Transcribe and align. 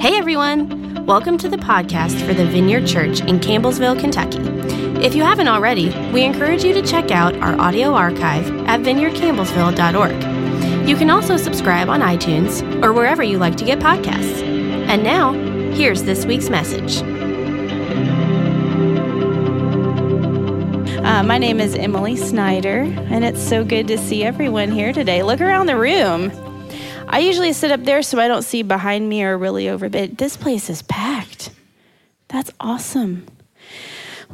Hey 0.00 0.16
everyone! 0.16 1.04
Welcome 1.06 1.38
to 1.38 1.48
the 1.48 1.56
podcast 1.56 2.24
for 2.24 2.32
the 2.32 2.46
Vineyard 2.46 2.86
Church 2.86 3.20
in 3.20 3.40
Campbellsville, 3.40 3.98
Kentucky. 3.98 4.38
If 5.04 5.16
you 5.16 5.24
haven't 5.24 5.48
already, 5.48 5.88
we 6.12 6.22
encourage 6.22 6.62
you 6.62 6.72
to 6.74 6.82
check 6.82 7.10
out 7.10 7.34
our 7.38 7.60
audio 7.60 7.94
archive 7.94 8.48
at 8.68 8.78
vineyardcampbellsville.org. 8.78 10.88
You 10.88 10.94
can 10.94 11.10
also 11.10 11.36
subscribe 11.36 11.88
on 11.88 12.00
iTunes 12.00 12.62
or 12.80 12.92
wherever 12.92 13.24
you 13.24 13.38
like 13.38 13.56
to 13.56 13.64
get 13.64 13.80
podcasts. 13.80 14.40
And 14.40 15.02
now, 15.02 15.32
here's 15.72 16.04
this 16.04 16.24
week's 16.24 16.48
message. 16.48 17.02
Uh, 21.04 21.24
my 21.24 21.38
name 21.38 21.58
is 21.58 21.74
Emily 21.74 22.14
Snyder, 22.14 22.82
and 23.10 23.24
it's 23.24 23.42
so 23.42 23.64
good 23.64 23.88
to 23.88 23.98
see 23.98 24.22
everyone 24.22 24.70
here 24.70 24.92
today. 24.92 25.24
Look 25.24 25.40
around 25.40 25.66
the 25.66 25.76
room. 25.76 26.30
I 27.10 27.20
usually 27.20 27.54
sit 27.54 27.70
up 27.70 27.84
there 27.84 28.02
so 28.02 28.20
I 28.20 28.28
don't 28.28 28.42
see 28.42 28.62
behind 28.62 29.08
me 29.08 29.24
or 29.24 29.38
really 29.38 29.68
over, 29.68 29.88
but 29.88 30.18
this 30.18 30.36
place 30.36 30.68
is 30.68 30.82
packed. 30.82 31.50
That's 32.28 32.52
awesome. 32.60 33.26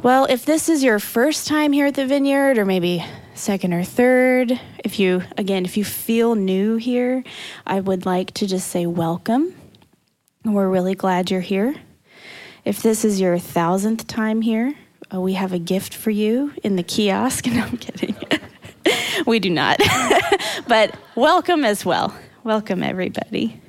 Well, 0.03 0.25
if 0.25 0.45
this 0.45 0.67
is 0.67 0.83
your 0.83 0.99
first 0.99 1.47
time 1.47 1.71
here 1.71 1.85
at 1.85 1.95
the 1.95 2.05
vineyard, 2.05 2.57
or 2.57 2.65
maybe 2.65 3.03
second 3.33 3.73
or 3.73 3.83
third, 3.85 4.59
if 4.83 4.99
you, 4.99 5.23
again, 5.37 5.63
if 5.63 5.77
you 5.77 5.85
feel 5.85 6.35
new 6.35 6.75
here, 6.75 7.23
I 7.65 7.79
would 7.79 8.05
like 8.05 8.33
to 8.35 8.45
just 8.45 8.67
say 8.67 8.85
welcome. 8.85 9.55
We're 10.43 10.69
really 10.69 10.95
glad 10.95 11.31
you're 11.31 11.41
here. 11.41 11.75
If 12.65 12.81
this 12.81 13.05
is 13.05 13.21
your 13.21 13.39
thousandth 13.39 14.05
time 14.05 14.41
here, 14.41 14.75
uh, 15.13 15.21
we 15.21 15.33
have 15.33 15.53
a 15.53 15.59
gift 15.59 15.93
for 15.93 16.11
you 16.11 16.53
in 16.61 16.75
the 16.75 16.83
kiosk. 16.83 17.45
No, 17.53 17.63
I'm 17.63 17.77
kidding. 17.77 18.15
we 19.25 19.39
do 19.39 19.49
not. 19.49 19.79
but 20.67 20.95
welcome 21.15 21.63
as 21.63 21.85
well. 21.85 22.13
Welcome, 22.45 22.83
everybody. 22.83 23.59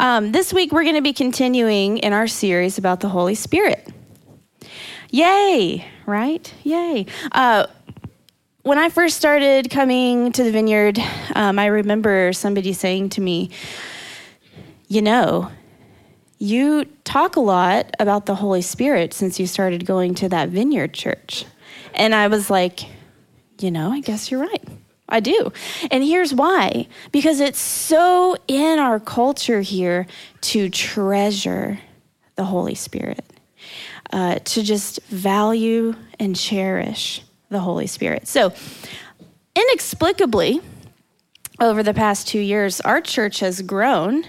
Um, 0.00 0.32
this 0.32 0.52
week, 0.52 0.72
we're 0.72 0.82
going 0.82 0.96
to 0.96 1.00
be 1.00 1.12
continuing 1.12 1.98
in 1.98 2.12
our 2.12 2.26
series 2.26 2.76
about 2.76 2.98
the 2.98 3.08
Holy 3.08 3.36
Spirit. 3.36 3.86
Yay, 5.10 5.86
right? 6.06 6.52
Yay. 6.64 7.06
Uh, 7.30 7.68
when 8.62 8.78
I 8.78 8.88
first 8.88 9.16
started 9.16 9.70
coming 9.70 10.32
to 10.32 10.42
the 10.42 10.50
vineyard, 10.50 10.98
um, 11.36 11.60
I 11.60 11.66
remember 11.66 12.32
somebody 12.32 12.72
saying 12.72 13.10
to 13.10 13.20
me, 13.20 13.50
You 14.88 15.02
know, 15.02 15.52
you 16.38 16.86
talk 17.04 17.36
a 17.36 17.40
lot 17.40 17.94
about 18.00 18.26
the 18.26 18.34
Holy 18.34 18.62
Spirit 18.62 19.14
since 19.14 19.38
you 19.38 19.46
started 19.46 19.86
going 19.86 20.16
to 20.16 20.28
that 20.30 20.48
vineyard 20.48 20.94
church. 20.94 21.44
And 21.94 22.12
I 22.12 22.26
was 22.26 22.50
like, 22.50 22.80
You 23.60 23.70
know, 23.70 23.92
I 23.92 24.00
guess 24.00 24.32
you're 24.32 24.40
right. 24.40 24.68
I 25.10 25.20
do. 25.20 25.52
And 25.90 26.04
here's 26.04 26.32
why 26.32 26.86
because 27.12 27.40
it's 27.40 27.58
so 27.58 28.36
in 28.48 28.78
our 28.78 29.00
culture 29.00 29.60
here 29.60 30.06
to 30.42 30.68
treasure 30.68 31.80
the 32.36 32.44
Holy 32.44 32.74
Spirit, 32.74 33.24
uh, 34.12 34.38
to 34.38 34.62
just 34.62 35.02
value 35.08 35.94
and 36.18 36.34
cherish 36.34 37.22
the 37.50 37.60
Holy 37.60 37.86
Spirit. 37.86 38.26
So, 38.26 38.52
inexplicably, 39.54 40.60
over 41.60 41.82
the 41.82 41.92
past 41.92 42.26
two 42.26 42.38
years, 42.38 42.80
our 42.80 43.00
church 43.00 43.40
has 43.40 43.60
grown. 43.60 44.24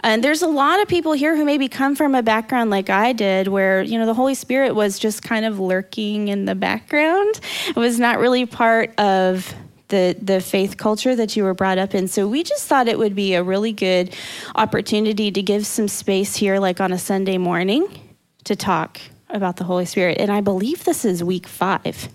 And 0.00 0.22
there's 0.22 0.42
a 0.42 0.48
lot 0.48 0.82
of 0.82 0.88
people 0.88 1.12
here 1.12 1.36
who 1.36 1.44
maybe 1.44 1.68
come 1.68 1.94
from 1.94 2.14
a 2.14 2.22
background 2.22 2.70
like 2.70 2.90
I 2.90 3.12
did, 3.12 3.48
where, 3.48 3.80
you 3.82 3.98
know, 3.98 4.04
the 4.04 4.14
Holy 4.14 4.34
Spirit 4.34 4.74
was 4.74 4.98
just 4.98 5.22
kind 5.22 5.46
of 5.46 5.58
lurking 5.58 6.28
in 6.28 6.44
the 6.44 6.54
background. 6.54 7.40
It 7.68 7.76
was 7.76 7.98
not 7.98 8.18
really 8.18 8.44
part 8.44 8.98
of 8.98 9.54
the 9.92 10.16
the 10.20 10.40
faith 10.40 10.78
culture 10.78 11.14
that 11.14 11.36
you 11.36 11.44
were 11.44 11.54
brought 11.54 11.78
up 11.78 11.94
in. 11.94 12.08
So 12.08 12.26
we 12.26 12.42
just 12.42 12.66
thought 12.66 12.88
it 12.88 12.98
would 12.98 13.14
be 13.14 13.34
a 13.34 13.42
really 13.42 13.72
good 13.72 14.16
opportunity 14.56 15.30
to 15.30 15.42
give 15.42 15.66
some 15.66 15.86
space 15.86 16.34
here, 16.34 16.58
like 16.58 16.80
on 16.80 16.92
a 16.92 16.98
Sunday 16.98 17.38
morning, 17.38 17.86
to 18.44 18.56
talk 18.56 19.00
about 19.28 19.58
the 19.58 19.64
Holy 19.64 19.84
Spirit. 19.84 20.18
And 20.18 20.32
I 20.32 20.40
believe 20.40 20.84
this 20.84 21.04
is 21.04 21.22
week 21.22 21.46
five. 21.46 22.08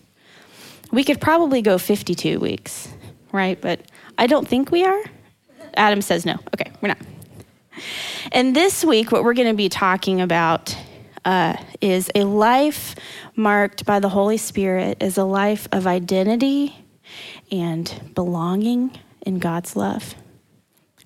We 0.92 1.04
could 1.04 1.22
probably 1.22 1.62
go 1.62 1.78
52 1.78 2.40
weeks, 2.40 2.90
right? 3.32 3.62
But 3.62 3.82
I 4.18 4.26
don't 4.26 4.48
think 4.48 4.72
we 4.72 4.84
are. 4.84 5.04
Adam 5.76 6.02
says 6.02 6.26
no. 6.26 6.34
Okay, 6.56 6.72
we're 6.82 6.90
not. 6.90 6.98
And 8.32 8.56
this 8.56 8.84
week, 8.84 9.12
what 9.12 9.24
we're 9.24 9.36
going 9.36 9.50
to 9.50 9.54
be 9.54 9.70
talking 9.70 10.20
about 10.20 10.76
uh, 11.26 11.56
is 11.80 12.10
a 12.16 12.24
life 12.24 12.96
marked 13.36 13.86
by 13.86 14.00
the 14.00 14.10
Holy 14.10 14.38
Spirit, 14.38 15.04
is 15.04 15.18
a 15.18 15.24
life 15.24 15.68
of 15.72 15.86
identity 15.86 16.74
and 17.52 18.12
belonging 18.14 18.98
in 19.26 19.40
God's 19.40 19.76
love. 19.76 20.16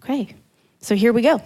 Okay, 0.04 0.36
so 0.80 0.96
here 0.96 1.14
we 1.14 1.22
go. 1.22 1.42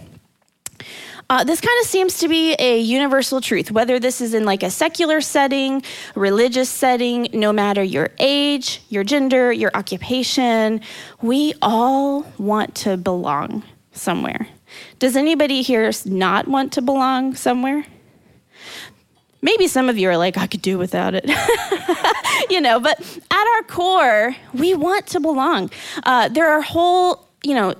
Uh, 1.27 1.43
this 1.43 1.59
kind 1.59 1.77
of 1.81 1.87
seems 1.87 2.19
to 2.19 2.27
be 2.27 2.55
a 2.59 2.79
universal 2.79 3.41
truth, 3.41 3.71
whether 3.71 3.99
this 3.99 4.21
is 4.21 4.35
in 4.35 4.45
like 4.45 4.61
a 4.61 4.69
secular 4.69 5.21
setting, 5.21 5.81
religious 6.13 6.69
setting, 6.69 7.27
no 7.33 7.51
matter 7.51 7.81
your 7.81 8.11
age, 8.19 8.83
your 8.89 9.03
gender, 9.03 9.51
your 9.51 9.71
occupation, 9.73 10.81
we 11.21 11.53
all 11.63 12.31
want 12.37 12.75
to 12.75 12.95
belong 12.95 13.63
somewhere. 13.91 14.47
Does 14.99 15.15
anybody 15.15 15.63
here 15.63 15.91
not 16.05 16.47
want 16.47 16.73
to 16.73 16.81
belong 16.81 17.33
somewhere? 17.33 17.85
Maybe 19.45 19.67
some 19.67 19.89
of 19.89 19.97
you 19.99 20.09
are 20.09 20.17
like, 20.17 20.39
I 20.39 20.47
could 20.47 20.63
do 20.63 20.79
without 20.79 21.13
it. 21.13 21.29
you 22.49 22.59
know, 22.59 22.79
but 22.79 22.99
at 23.29 23.47
our 23.55 23.61
core, 23.67 24.35
we 24.55 24.73
want 24.73 25.05
to 25.13 25.19
belong. 25.19 25.69
Uh, 26.01 26.29
there 26.29 26.49
are 26.49 26.61
whole, 26.61 27.27
you 27.43 27.53
know, 27.53 27.75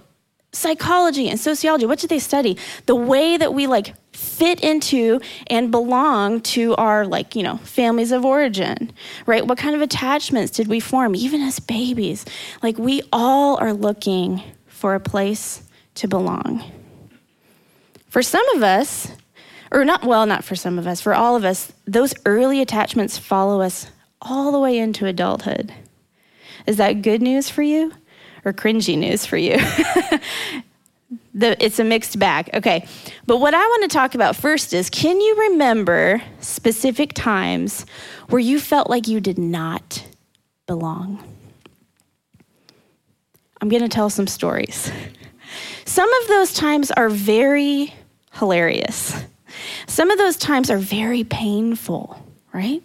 psychology 0.52 1.28
and 1.28 1.40
sociology. 1.40 1.88
What 1.88 1.98
did 1.98 2.12
they 2.12 2.20
study? 2.20 2.56
The 2.86 2.94
way 2.94 3.38
that 3.38 3.56
we 3.56 3.66
like 3.66 3.96
fit 4.12 4.59
into 4.59 5.20
and 5.48 5.72
belong 5.72 6.42
to 6.42 6.76
our 6.76 7.03
like 7.08 7.36
you 7.36 7.42
know 7.42 7.58
families 7.58 8.12
of 8.12 8.24
origin 8.24 8.92
right 9.26 9.46
what 9.46 9.58
kind 9.58 9.76
of 9.76 9.82
attachments 9.82 10.52
did 10.53 10.68
we 10.70 10.80
form 10.80 11.16
even 11.16 11.42
as 11.42 11.59
babies 11.59 12.26
like 12.64 12.78
we 12.78 13.02
all 13.12 13.58
are 13.58 13.74
looking 13.74 14.42
for 14.68 14.96
a 14.96 15.00
place 15.02 15.64
to 15.96 16.08
belong 16.08 16.64
for 18.08 18.24
some 18.24 18.47
of 18.56 18.64
us 18.64 19.12
or 19.75 19.84
not, 19.84 20.06
well, 20.06 20.25
not 20.25 20.46
for 20.46 20.56
some 20.56 20.80
of 20.80 20.88
us, 20.88 21.02
for 21.02 21.13
all 21.13 21.36
of 21.36 21.44
us, 21.44 21.74
those 21.86 22.13
early 22.25 22.62
attachments 22.62 23.18
follow 23.18 23.59
us 23.59 23.88
all 24.22 24.53
the 24.53 24.59
way 24.59 24.78
into 24.80 25.06
adulthood. 25.06 25.74
Is 26.66 26.78
that 26.78 27.02
good 27.02 27.22
news 27.22 27.50
for 27.50 27.62
you 27.62 27.91
or 28.46 28.53
cringy 28.53 28.97
news 28.97 29.25
for 29.25 29.35
you? 29.35 29.58
the, 31.34 31.62
it's 31.64 31.78
a 31.78 31.84
mixed 31.84 32.18
bag. 32.18 32.50
Okay. 32.53 32.88
But 33.25 33.40
what 33.40 33.53
I 33.53 33.59
want 33.59 33.84
to 33.84 33.90
talk 33.90 34.16
about 34.16 34.38
first 34.38 34.74
is 34.74 34.90
can 34.90 35.19
you 35.19 35.50
remember 35.50 36.22
specific 36.40 37.12
times 37.14 37.85
where 38.30 38.40
you 38.40 38.62
felt 38.62 38.90
like 38.90 39.09
you 39.09 39.19
did 39.19 39.38
not 39.38 40.06
belong? 40.68 41.22
I'm 43.59 43.68
going 43.68 43.84
to 43.84 43.90
tell 43.90 44.09
some 44.09 44.28
stories. 44.28 44.90
Some 45.84 46.12
of 46.22 46.28
those 46.30 46.53
times 46.53 46.91
are 46.91 47.09
very 47.09 47.94
hilarious. 48.31 49.22
Some 49.88 50.12
of 50.12 50.18
those 50.18 50.38
times 50.38 50.70
are 50.70 50.78
very 50.78 51.24
painful, 51.24 52.20
right? 52.54 52.82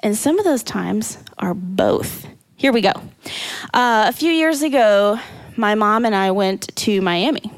And 0.00 0.16
some 0.16 0.38
of 0.38 0.44
those 0.44 0.62
times 0.62 1.18
are 1.38 1.54
both. 1.54 2.26
Here 2.56 2.72
we 2.72 2.80
go. 2.80 2.92
Uh, 3.74 4.06
a 4.08 4.12
few 4.12 4.30
years 4.30 4.62
ago, 4.62 5.18
my 5.56 5.74
mom 5.74 6.04
and 6.04 6.14
I 6.14 6.30
went 6.30 6.74
to 6.76 7.00
Miami. 7.00 7.52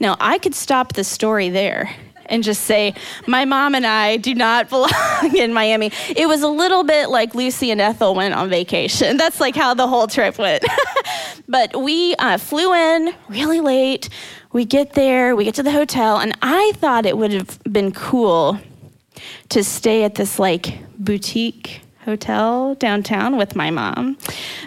Now, 0.00 0.16
I 0.20 0.38
could 0.38 0.54
stop 0.54 0.92
the 0.92 1.04
story 1.04 1.48
there 1.48 1.94
and 2.28 2.42
just 2.42 2.62
say, 2.62 2.94
My 3.26 3.44
mom 3.44 3.74
and 3.74 3.86
I 3.86 4.16
do 4.16 4.34
not 4.34 4.68
belong 4.70 5.36
in 5.36 5.52
Miami. 5.52 5.92
It 6.14 6.26
was 6.26 6.42
a 6.42 6.48
little 6.48 6.84
bit 6.84 7.08
like 7.08 7.34
Lucy 7.34 7.70
and 7.70 7.80
Ethel 7.80 8.14
went 8.14 8.34
on 8.34 8.48
vacation. 8.48 9.16
That's 9.16 9.40
like 9.40 9.56
how 9.56 9.74
the 9.74 9.86
whole 9.86 10.06
trip 10.06 10.38
went. 10.38 10.64
but 11.48 11.80
we 11.80 12.14
uh, 12.16 12.38
flew 12.38 12.74
in 12.74 13.14
really 13.28 13.60
late. 13.60 14.08
We 14.52 14.64
get 14.64 14.92
there, 14.94 15.36
we 15.36 15.44
get 15.44 15.54
to 15.56 15.62
the 15.62 15.72
hotel, 15.72 16.18
and 16.18 16.36
I 16.42 16.72
thought 16.76 17.06
it 17.06 17.16
would 17.16 17.32
have 17.32 17.60
been 17.64 17.92
cool 17.92 18.58
to 19.50 19.64
stay 19.64 20.04
at 20.04 20.14
this 20.14 20.38
like 20.38 20.78
boutique 20.98 21.80
hotel 22.06 22.74
downtown 22.76 23.36
with 23.36 23.56
my 23.56 23.70
mom. 23.70 24.16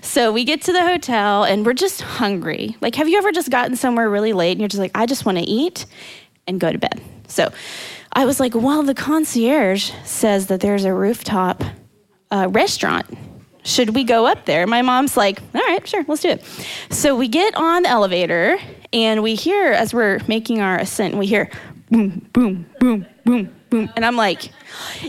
So 0.01 0.31
we 0.31 0.43
get 0.43 0.61
to 0.63 0.73
the 0.73 0.83
hotel 0.83 1.45
and 1.45 1.65
we're 1.65 1.73
just 1.73 2.01
hungry. 2.01 2.75
Like, 2.81 2.95
have 2.95 3.07
you 3.07 3.17
ever 3.17 3.31
just 3.31 3.49
gotten 3.49 3.75
somewhere 3.77 4.09
really 4.09 4.33
late 4.33 4.51
and 4.51 4.59
you're 4.59 4.67
just 4.67 4.79
like, 4.79 4.91
I 4.93 5.05
just 5.05 5.25
want 5.25 5.37
to 5.37 5.43
eat 5.43 5.85
and 6.47 6.59
go 6.59 6.71
to 6.71 6.77
bed? 6.77 7.01
So 7.27 7.51
I 8.11 8.25
was 8.25 8.39
like, 8.39 8.53
well, 8.55 8.83
the 8.83 8.93
concierge 8.93 9.91
says 10.03 10.47
that 10.47 10.59
there's 10.59 10.83
a 10.83 10.93
rooftop 10.93 11.63
uh, 12.29 12.47
restaurant. 12.51 13.07
Should 13.63 13.95
we 13.95 14.03
go 14.03 14.25
up 14.25 14.45
there? 14.45 14.67
My 14.67 14.81
mom's 14.81 15.15
like, 15.15 15.39
all 15.53 15.61
right, 15.61 15.87
sure, 15.87 16.03
let's 16.07 16.21
do 16.21 16.29
it. 16.29 16.43
So 16.89 17.15
we 17.15 17.27
get 17.27 17.55
on 17.55 17.83
the 17.83 17.89
elevator 17.89 18.59
and 18.91 19.21
we 19.21 19.35
hear, 19.35 19.71
as 19.71 19.93
we're 19.93 20.19
making 20.27 20.61
our 20.61 20.77
ascent, 20.77 21.15
we 21.15 21.27
hear 21.27 21.49
boom, 21.91 22.27
boom, 22.33 22.65
boom, 22.79 23.05
boom, 23.23 23.55
boom. 23.69 23.89
And 23.95 24.05
I'm 24.05 24.15
like, 24.15 24.51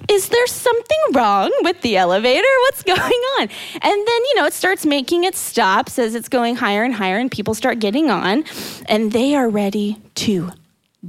is 0.09 0.29
there 0.29 0.47
something 0.47 0.99
wrong 1.13 1.51
with 1.63 1.81
the 1.83 1.97
elevator? 1.97 2.49
What's 2.63 2.83
going 2.85 2.99
on? 2.99 3.43
And 3.43 3.83
then, 3.83 4.25
you 4.25 4.35
know, 4.37 4.47
it 4.47 4.53
starts 4.53 4.85
making 4.85 5.25
its 5.25 5.39
stops 5.39 5.99
as 5.99 6.15
it's 6.15 6.29
going 6.29 6.57
higher 6.57 6.85
and 6.85 6.95
higher, 6.95 7.19
and 7.19 7.31
people 7.31 7.55
start 7.55 7.79
getting 7.79 8.11
on, 8.11 8.45
and 8.87 9.13
they 9.13 9.35
are 9.35 9.49
ready 9.49 9.97
to 10.17 10.51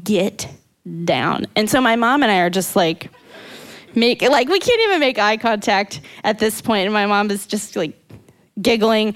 get 0.03 0.47
down. 1.03 1.45
And 1.55 1.69
so 1.69 1.81
my 1.81 1.95
mom 1.95 2.23
and 2.23 2.31
I 2.31 2.39
are 2.39 2.49
just 2.49 2.75
like, 2.75 3.09
make 3.95 4.21
like 4.21 4.47
we 4.47 4.59
can't 4.59 4.81
even 4.83 4.99
make 4.99 5.19
eye 5.19 5.37
contact 5.37 5.99
at 6.23 6.39
this 6.39 6.61
point 6.61 6.85
and 6.85 6.93
my 6.93 7.05
mom 7.05 7.29
is 7.29 7.45
just 7.45 7.75
like 7.75 7.93
giggling 8.61 9.13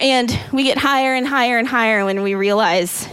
and 0.00 0.36
we 0.52 0.64
get 0.64 0.78
higher 0.78 1.14
and 1.14 1.26
higher 1.26 1.58
and 1.58 1.68
higher 1.68 2.04
when 2.04 2.22
we 2.22 2.34
realize 2.34 3.08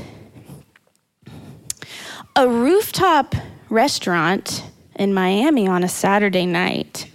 a 2.36 2.48
rooftop 2.48 3.36
restaurant 3.70 4.64
in 4.96 5.14
Miami 5.14 5.68
on 5.68 5.84
a 5.84 5.90
Saturday 5.90 6.46
night 6.46 7.10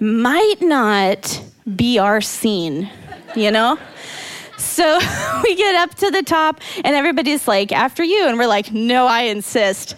might 0.00 0.60
not 0.60 1.42
be 1.76 1.98
our 1.98 2.20
scene, 2.20 2.90
you 3.34 3.50
know? 3.50 3.78
So 4.56 4.98
we 5.44 5.54
get 5.54 5.74
up 5.76 5.94
to 5.96 6.10
the 6.10 6.22
top, 6.22 6.60
and 6.84 6.94
everybody's 6.94 7.48
like, 7.48 7.72
after 7.72 8.02
you. 8.02 8.26
And 8.26 8.36
we're 8.36 8.46
like, 8.46 8.72
no, 8.72 9.06
I 9.06 9.22
insist 9.22 9.94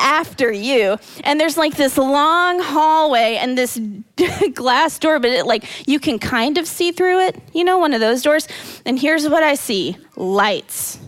after 0.00 0.50
you. 0.50 0.98
And 1.24 1.38
there's 1.38 1.56
like 1.56 1.76
this 1.76 1.96
long 1.96 2.60
hallway 2.60 3.36
and 3.40 3.56
this 3.56 3.80
glass 4.54 4.98
door, 4.98 5.18
but 5.18 5.30
it 5.30 5.46
like 5.46 5.64
you 5.86 6.00
can 6.00 6.18
kind 6.18 6.58
of 6.58 6.66
see 6.66 6.92
through 6.92 7.20
it, 7.20 7.40
you 7.52 7.64
know, 7.64 7.78
one 7.78 7.92
of 7.92 8.00
those 8.00 8.22
doors. 8.22 8.48
And 8.84 8.98
here's 8.98 9.28
what 9.28 9.42
I 9.42 9.54
see 9.54 9.96
lights 10.16 10.98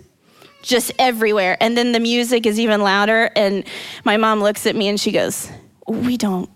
just 0.62 0.92
everywhere. 0.98 1.56
And 1.60 1.76
then 1.76 1.92
the 1.92 2.00
music 2.00 2.46
is 2.46 2.58
even 2.58 2.80
louder. 2.80 3.30
And 3.34 3.64
my 4.04 4.16
mom 4.16 4.40
looks 4.40 4.66
at 4.66 4.76
me 4.76 4.88
and 4.88 4.98
she 4.98 5.12
goes, 5.12 5.50
We 5.86 6.16
don't 6.16 6.48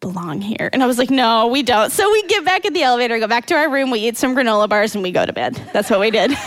belong 0.00 0.40
here. 0.40 0.70
And 0.72 0.82
I 0.82 0.86
was 0.86 0.98
like, 0.98 1.10
No, 1.10 1.48
we 1.48 1.62
don't. 1.62 1.90
So 1.90 2.10
we 2.10 2.22
get 2.24 2.44
back 2.44 2.64
in 2.64 2.72
the 2.72 2.82
elevator, 2.82 3.18
go 3.18 3.26
back 3.26 3.46
to 3.46 3.54
our 3.54 3.70
room, 3.70 3.90
we 3.90 4.00
eat 4.00 4.16
some 4.16 4.34
granola 4.34 4.68
bars, 4.68 4.94
and 4.94 5.02
we 5.02 5.10
go 5.10 5.26
to 5.26 5.32
bed. 5.32 5.54
That's 5.72 5.90
what 5.90 6.00
we 6.00 6.10
did. 6.10 6.32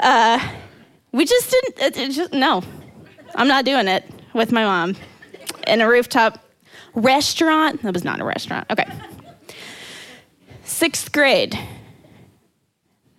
Uh, 0.00 0.40
we 1.12 1.24
just 1.24 1.48
didn't, 1.48 1.78
it, 1.78 1.96
it 1.96 2.10
just, 2.10 2.32
no, 2.32 2.60
I'm 3.36 3.46
not 3.46 3.64
doing 3.64 3.86
it 3.86 4.11
with 4.34 4.52
my 4.52 4.64
mom 4.64 4.96
in 5.66 5.80
a 5.80 5.88
rooftop 5.88 6.38
restaurant. 6.94 7.82
That 7.82 7.94
was 7.94 8.04
not 8.04 8.20
a 8.20 8.24
restaurant. 8.24 8.70
Okay. 8.70 8.86
Sixth 10.64 11.12
grade. 11.12 11.58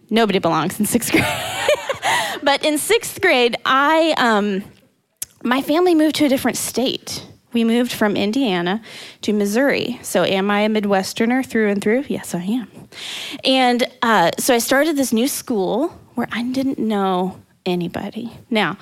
Nobody 0.09 0.39
belongs 0.39 0.79
in 0.79 0.85
sixth 0.85 1.11
grade. 1.13 1.25
but 2.43 2.63
in 2.63 2.77
sixth 2.77 3.21
grade, 3.21 3.55
I, 3.65 4.13
um, 4.17 4.63
my 5.43 5.61
family 5.61 5.95
moved 5.95 6.15
to 6.17 6.25
a 6.25 6.29
different 6.29 6.57
state. 6.57 7.25
We 7.51 7.63
moved 7.63 7.93
from 7.93 8.15
Indiana 8.17 8.81
to 9.21 9.33
Missouri. 9.33 9.99
So, 10.01 10.23
am 10.23 10.49
I 10.49 10.61
a 10.61 10.69
Midwesterner 10.69 11.45
through 11.45 11.69
and 11.69 11.81
through? 11.81 12.05
Yes, 12.07 12.33
I 12.33 12.41
am. 12.41 12.67
And 13.43 13.85
uh, 14.01 14.31
so, 14.39 14.55
I 14.55 14.57
started 14.57 14.97
this 14.97 15.13
new 15.13 15.27
school 15.27 15.89
where 16.15 16.27
I 16.31 16.43
didn't 16.43 16.79
know 16.79 17.39
anybody. 17.65 18.31
Now, 18.49 18.77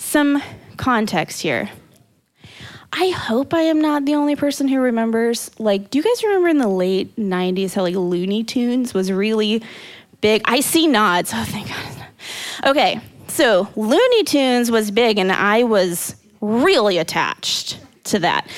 some 0.00 0.42
context 0.76 1.42
here. 1.42 1.70
I 2.92 3.10
hope 3.10 3.54
I 3.54 3.62
am 3.62 3.80
not 3.80 4.04
the 4.04 4.14
only 4.14 4.34
person 4.34 4.66
who 4.66 4.80
remembers. 4.80 5.50
Like, 5.58 5.90
do 5.90 5.98
you 5.98 6.02
guys 6.02 6.24
remember 6.24 6.48
in 6.48 6.58
the 6.58 6.68
late 6.68 7.14
90s 7.16 7.74
how 7.74 7.82
like 7.82 7.94
Looney 7.94 8.42
Tunes 8.42 8.92
was 8.92 9.12
really 9.12 9.62
big? 10.20 10.42
I 10.46 10.60
see 10.60 10.86
nods. 10.86 11.32
Oh, 11.36 11.44
thank 11.44 11.68
God. 11.68 12.06
Okay, 12.64 13.00
so 13.28 13.68
Looney 13.76 14.24
Tunes 14.24 14.70
was 14.70 14.90
big, 14.90 15.18
and 15.18 15.30
I 15.30 15.62
was 15.62 16.16
really 16.40 16.98
attached 16.98 17.78
to 18.04 18.18
that. 18.18 18.48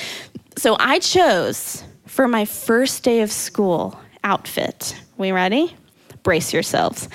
So 0.56 0.76
I 0.80 0.98
chose 0.98 1.84
for 2.06 2.26
my 2.26 2.44
first 2.44 3.02
day 3.02 3.20
of 3.20 3.30
school 3.30 4.00
outfit. 4.24 4.96
We 5.18 5.32
ready? 5.32 5.76
Brace 6.22 6.52
yourselves. 6.52 7.08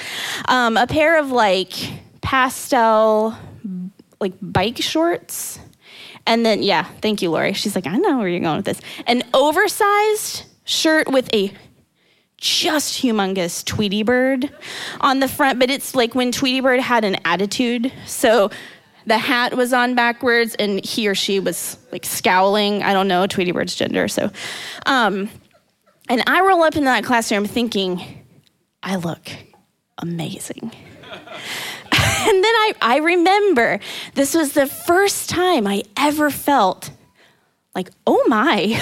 Um, 0.47 0.77
a 0.77 0.85
pair 0.87 1.17
of 1.17 1.31
like 1.31 1.73
pastel 2.21 3.37
like 4.19 4.33
bike 4.41 4.77
shorts. 4.77 5.59
And 6.25 6.45
then, 6.45 6.61
yeah, 6.61 6.83
thank 7.01 7.21
you, 7.21 7.31
Lori. 7.31 7.53
She's 7.53 7.75
like, 7.75 7.87
I 7.87 7.97
know 7.97 8.17
where 8.17 8.27
you're 8.27 8.41
going 8.41 8.57
with 8.57 8.65
this. 8.65 8.81
An 9.05 9.23
oversized 9.33 10.43
shirt 10.65 11.09
with 11.09 11.33
a 11.33 11.53
just 12.37 13.01
humongous 13.01 13.65
Tweety 13.65 14.03
Bird 14.03 14.51
on 15.01 15.19
the 15.19 15.27
front, 15.27 15.59
but 15.59 15.69
it's 15.69 15.95
like 15.95 16.13
when 16.13 16.31
Tweety 16.31 16.61
Bird 16.61 16.79
had 16.79 17.03
an 17.03 17.17
attitude. 17.25 17.91
So 18.05 18.51
the 19.05 19.17
hat 19.17 19.55
was 19.55 19.73
on 19.73 19.95
backwards 19.95 20.53
and 20.55 20.83
he 20.85 21.07
or 21.07 21.15
she 21.15 21.39
was 21.39 21.77
like 21.91 22.05
scowling. 22.05 22.83
I 22.83 22.93
don't 22.93 23.07
know 23.07 23.25
Tweety 23.25 23.51
Bird's 23.51 23.73
gender. 23.73 24.07
So, 24.07 24.29
um, 24.85 25.29
and 26.09 26.23
I 26.27 26.41
roll 26.41 26.61
up 26.61 26.75
in 26.75 26.83
that 26.83 27.03
classroom 27.03 27.45
thinking, 27.45 28.01
I 28.83 28.97
look 28.97 29.29
amazing. 29.97 30.71
and 32.29 32.43
then 32.43 32.55
I, 32.55 32.73
I 32.81 32.97
remember 32.97 33.79
this 34.15 34.33
was 34.33 34.51
the 34.51 34.67
first 34.67 35.29
time 35.29 35.65
I 35.65 35.83
ever 35.95 36.29
felt 36.29 36.91
like, 37.73 37.89
oh 38.05 38.21
my, 38.27 38.81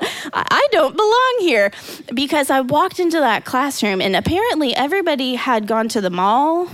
I 0.32 0.68
don't 0.70 0.96
belong 0.96 1.36
here. 1.40 1.72
Because 2.14 2.50
I 2.50 2.60
walked 2.60 3.00
into 3.00 3.18
that 3.18 3.44
classroom 3.44 4.00
and 4.00 4.14
apparently 4.14 4.76
everybody 4.76 5.34
had 5.34 5.66
gone 5.66 5.88
to 5.88 6.00
the 6.00 6.10
mall 6.10 6.68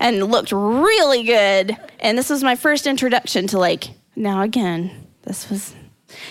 and 0.00 0.24
looked 0.24 0.50
really 0.50 1.22
good. 1.22 1.76
And 2.00 2.18
this 2.18 2.28
was 2.28 2.42
my 2.42 2.56
first 2.56 2.86
introduction 2.86 3.46
to 3.48 3.58
like, 3.58 3.90
now 4.16 4.42
again, 4.42 5.06
this 5.22 5.48
was 5.48 5.74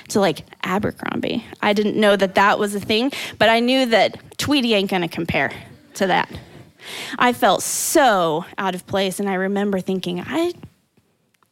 to 0.09 0.19
like 0.19 0.43
Abercrombie. 0.63 1.45
I 1.61 1.71
didn't 1.71 1.95
know 1.95 2.17
that 2.17 2.35
that 2.35 2.59
was 2.59 2.75
a 2.75 2.79
thing, 2.79 3.11
but 3.37 3.47
I 3.47 3.61
knew 3.61 3.85
that 3.85 4.37
Tweety 4.37 4.73
ain't 4.73 4.89
gonna 4.89 5.07
compare 5.07 5.51
to 5.93 6.07
that. 6.07 6.29
I 7.17 7.33
felt 7.33 7.63
so 7.63 8.45
out 8.57 8.75
of 8.75 8.87
place, 8.87 9.19
and 9.19 9.29
I 9.29 9.35
remember 9.35 9.79
thinking, 9.79 10.21
I 10.25 10.53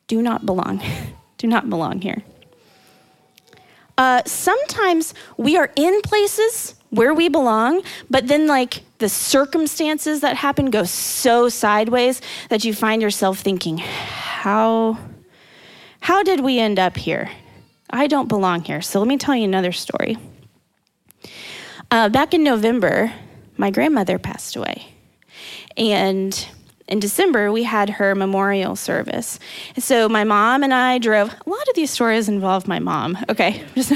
do 0.07 0.21
not 0.21 0.45
belong, 0.45 0.81
do 1.37 1.47
not 1.47 1.69
belong 1.69 2.01
here. 2.01 2.23
Uh, 3.97 4.21
sometimes 4.25 5.13
we 5.37 5.57
are 5.57 5.71
in 5.75 6.01
places 6.01 6.75
where 6.89 7.13
we 7.13 7.27
belong, 7.27 7.83
but 8.09 8.27
then, 8.27 8.47
like, 8.47 8.83
the 8.99 9.09
circumstances 9.09 10.21
that 10.21 10.37
happen 10.37 10.69
go 10.69 10.83
so 10.83 11.49
sideways 11.49 12.21
that 12.49 12.63
you 12.63 12.73
find 12.73 13.01
yourself 13.01 13.39
thinking, 13.39 13.77
how, 13.77 14.97
how 15.99 16.23
did 16.23 16.39
we 16.39 16.59
end 16.59 16.79
up 16.79 16.97
here? 16.97 17.29
I 17.89 18.07
don't 18.07 18.27
belong 18.27 18.63
here. 18.63 18.81
So 18.81 18.99
let 18.99 19.07
me 19.07 19.17
tell 19.17 19.35
you 19.35 19.43
another 19.43 19.71
story. 19.71 20.17
Uh, 21.91 22.07
back 22.07 22.33
in 22.33 22.43
November, 22.43 23.11
my 23.57 23.71
grandmother 23.71 24.19
passed 24.19 24.55
away. 24.55 24.93
And 25.79 26.47
in 26.89 26.99
December, 26.99 27.51
we 27.51 27.63
had 27.63 27.89
her 27.89 28.15
memorial 28.15 28.75
service. 28.75 29.39
So 29.77 30.09
my 30.09 30.23
mom 30.23 30.63
and 30.63 30.73
I 30.73 30.97
drove. 30.97 31.29
A 31.29 31.49
lot 31.49 31.67
of 31.69 31.75
these 31.75 31.91
stories 31.91 32.27
involve 32.27 32.67
my 32.67 32.79
mom. 32.79 33.17
Okay, 33.29 33.63
just, 33.75 33.93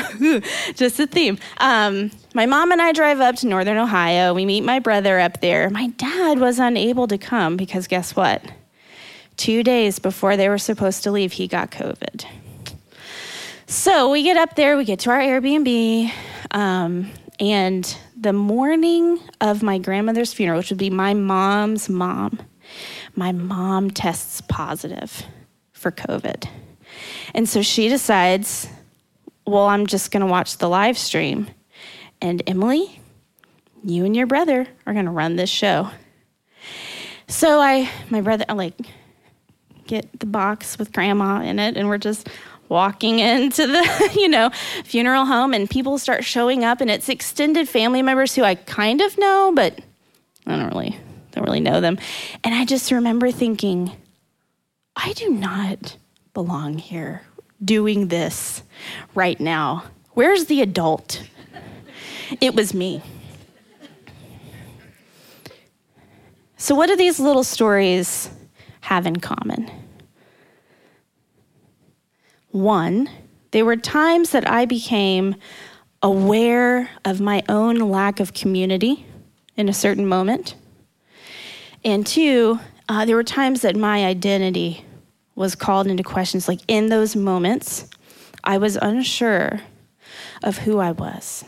just 0.75 1.00
a 1.00 1.08
theme. 1.08 1.39
Um, 1.58 2.12
my 2.34 2.46
mom 2.46 2.72
and 2.72 2.81
I 2.81 2.91
drive 2.91 3.19
up 3.19 3.36
to 3.38 3.48
Northern 3.48 3.77
Ohio. 3.77 4.34
We 4.34 4.46
meet 4.46 4.62
my 4.62 4.79
brother 4.79 5.19
up 5.19 5.41
there. 5.41 5.69
My 5.69 5.88
dad 5.88 6.39
was 6.39 6.60
unable 6.60 7.08
to 7.08 7.17
come 7.17 7.58
because 7.58 7.88
guess 7.88 8.15
what? 8.15 8.43
Two 9.36 9.63
days 9.63 10.00
before 10.00 10.38
they 10.38 10.48
were 10.48 10.60
supposed 10.60 11.03
to 11.03 11.12
leave, 11.12 11.34
he 11.34 11.48
got 11.48 11.72
COVID. 11.72 12.25
So 13.65 14.12
we 14.12 14.22
get 14.22 14.38
up 14.38 14.55
there, 14.55 14.77
we 14.77 14.86
get 14.86 15.00
to 15.00 15.10
our 15.10 15.19
Airbnb, 15.19 16.12
um, 16.51 17.10
and 17.39 17.98
the 18.24 18.34
morning 18.34 19.20
of 19.42 19.62
my 19.62 19.77
grandmother's 19.77 20.34
funeral, 20.34 20.58
which 20.58 20.70
would 20.70 20.80
be 20.80 20.89
my 20.89 21.13
mom's 21.13 21.89
mom, 21.89 22.39
my 23.15 23.34
mom 23.34 23.92
tests 23.92 24.42
positive 24.48 25.24
for 25.74 25.92
COVID. 25.92 26.48
And 27.34 27.50
so 27.50 27.62
she 27.62 27.89
decides, 27.89 28.70
well, 29.46 29.65
I'm 29.65 29.88
just 29.88 30.10
going 30.10 30.22
to 30.22 30.32
watch 30.32 30.58
the 30.58 30.70
live 30.70 30.98
stream. 30.98 31.48
And 32.22 32.42
Emily, 32.48 33.01
you 33.84 34.06
and 34.06 34.15
your 34.15 34.27
brother 34.27 34.68
are 34.86 34.94
going 34.94 35.06
to 35.06 35.12
run 35.12 35.36
this 35.36 35.50
show. 35.50 35.89
So 37.27 37.60
I, 37.60 37.89
my 38.10 38.22
brother, 38.22 38.46
I 38.48 38.53
like 38.53 38.80
get 39.86 40.18
the 40.18 40.25
box 40.25 40.80
with 40.80 40.94
grandma 40.94 41.42
in 41.42 41.60
it, 41.60 41.75
and 41.75 41.89
we're 41.89 41.98
just 41.98 42.30
walking 42.74 43.20
into 43.32 43.68
the 43.68 44.12
you 44.20 44.27
know 44.27 44.50
funeral 44.84 45.25
home 45.25 45.53
and 45.53 45.70
people 45.70 45.98
start 45.98 46.25
showing 46.25 46.65
up 46.65 46.82
and 46.82 46.89
it's 46.89 47.08
extended 47.08 47.70
family 47.70 48.01
members 48.01 48.36
who 48.36 48.44
I 48.44 48.56
kind 48.56 49.00
of 49.00 49.18
know 49.18 49.53
but 49.56 49.80
I 50.48 50.58
don't 50.58 50.70
really 50.70 50.98
don't 51.32 51.46
really 51.46 51.62
know 51.62 51.82
them. 51.82 51.98
And 52.44 52.53
I 52.53 52.65
just 52.65 52.92
remember 52.92 53.32
thinking 53.32 53.92
I 54.96 55.13
do 55.13 55.30
not 55.30 55.98
belong 56.34 56.77
here 56.77 57.24
doing 57.63 58.08
this 58.10 58.62
right 59.15 59.39
now. 59.39 59.86
Where's 60.12 60.46
the 60.46 60.62
adult? 60.62 61.24
It 62.42 62.56
was 62.56 62.74
me. 62.74 63.01
So 66.58 66.75
what 66.75 66.88
do 66.88 66.96
these 66.96 67.20
little 67.20 67.44
stories 67.44 68.30
have 68.82 69.06
in 69.06 69.18
common 69.20 69.70
one, 72.53 73.10
there 73.51 73.65
were 73.65 73.75
times 73.75 74.29
that 74.29 74.50
I 74.50 74.65
became 74.65 75.36
aware 76.01 76.89
of 77.03 77.19
my 77.19 77.43
own 77.50 77.77
lack 77.77 78.19
of 78.19 78.33
community 78.33 79.05
in 79.57 79.67
a 79.67 79.74
certain 79.74 80.07
moment. 80.07 80.55
And 81.83 82.05
two, 82.05 82.60
uh, 82.88 83.05
there 83.05 83.15
were 83.15 83.24
times 83.24 83.62
that 83.62 83.75
my 83.75 84.05
identity 84.05 84.86
was 85.36 85.55
called 85.55 85.88
into 85.88 86.03
questions. 86.03 86.48
Like 86.48 86.60
in 86.67 86.89
those 86.89 87.15
moments, 87.15 87.88
I 88.43 88.57
was 88.57 88.77
unsure 88.81 89.62
of 90.43 90.60
who 90.60 90.79
I 90.79 90.91
was. 90.91 91.43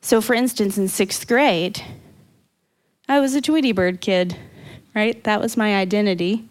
So, 0.00 0.20
for 0.20 0.34
instance, 0.34 0.76
in 0.76 0.88
sixth 0.88 1.26
grade, 1.26 1.82
I 3.08 3.20
was 3.20 3.34
a 3.34 3.40
Tweety 3.40 3.72
Bird 3.72 4.00
kid, 4.00 4.36
right? 4.94 5.22
That 5.24 5.40
was 5.40 5.56
my 5.56 5.76
identity. 5.76 6.48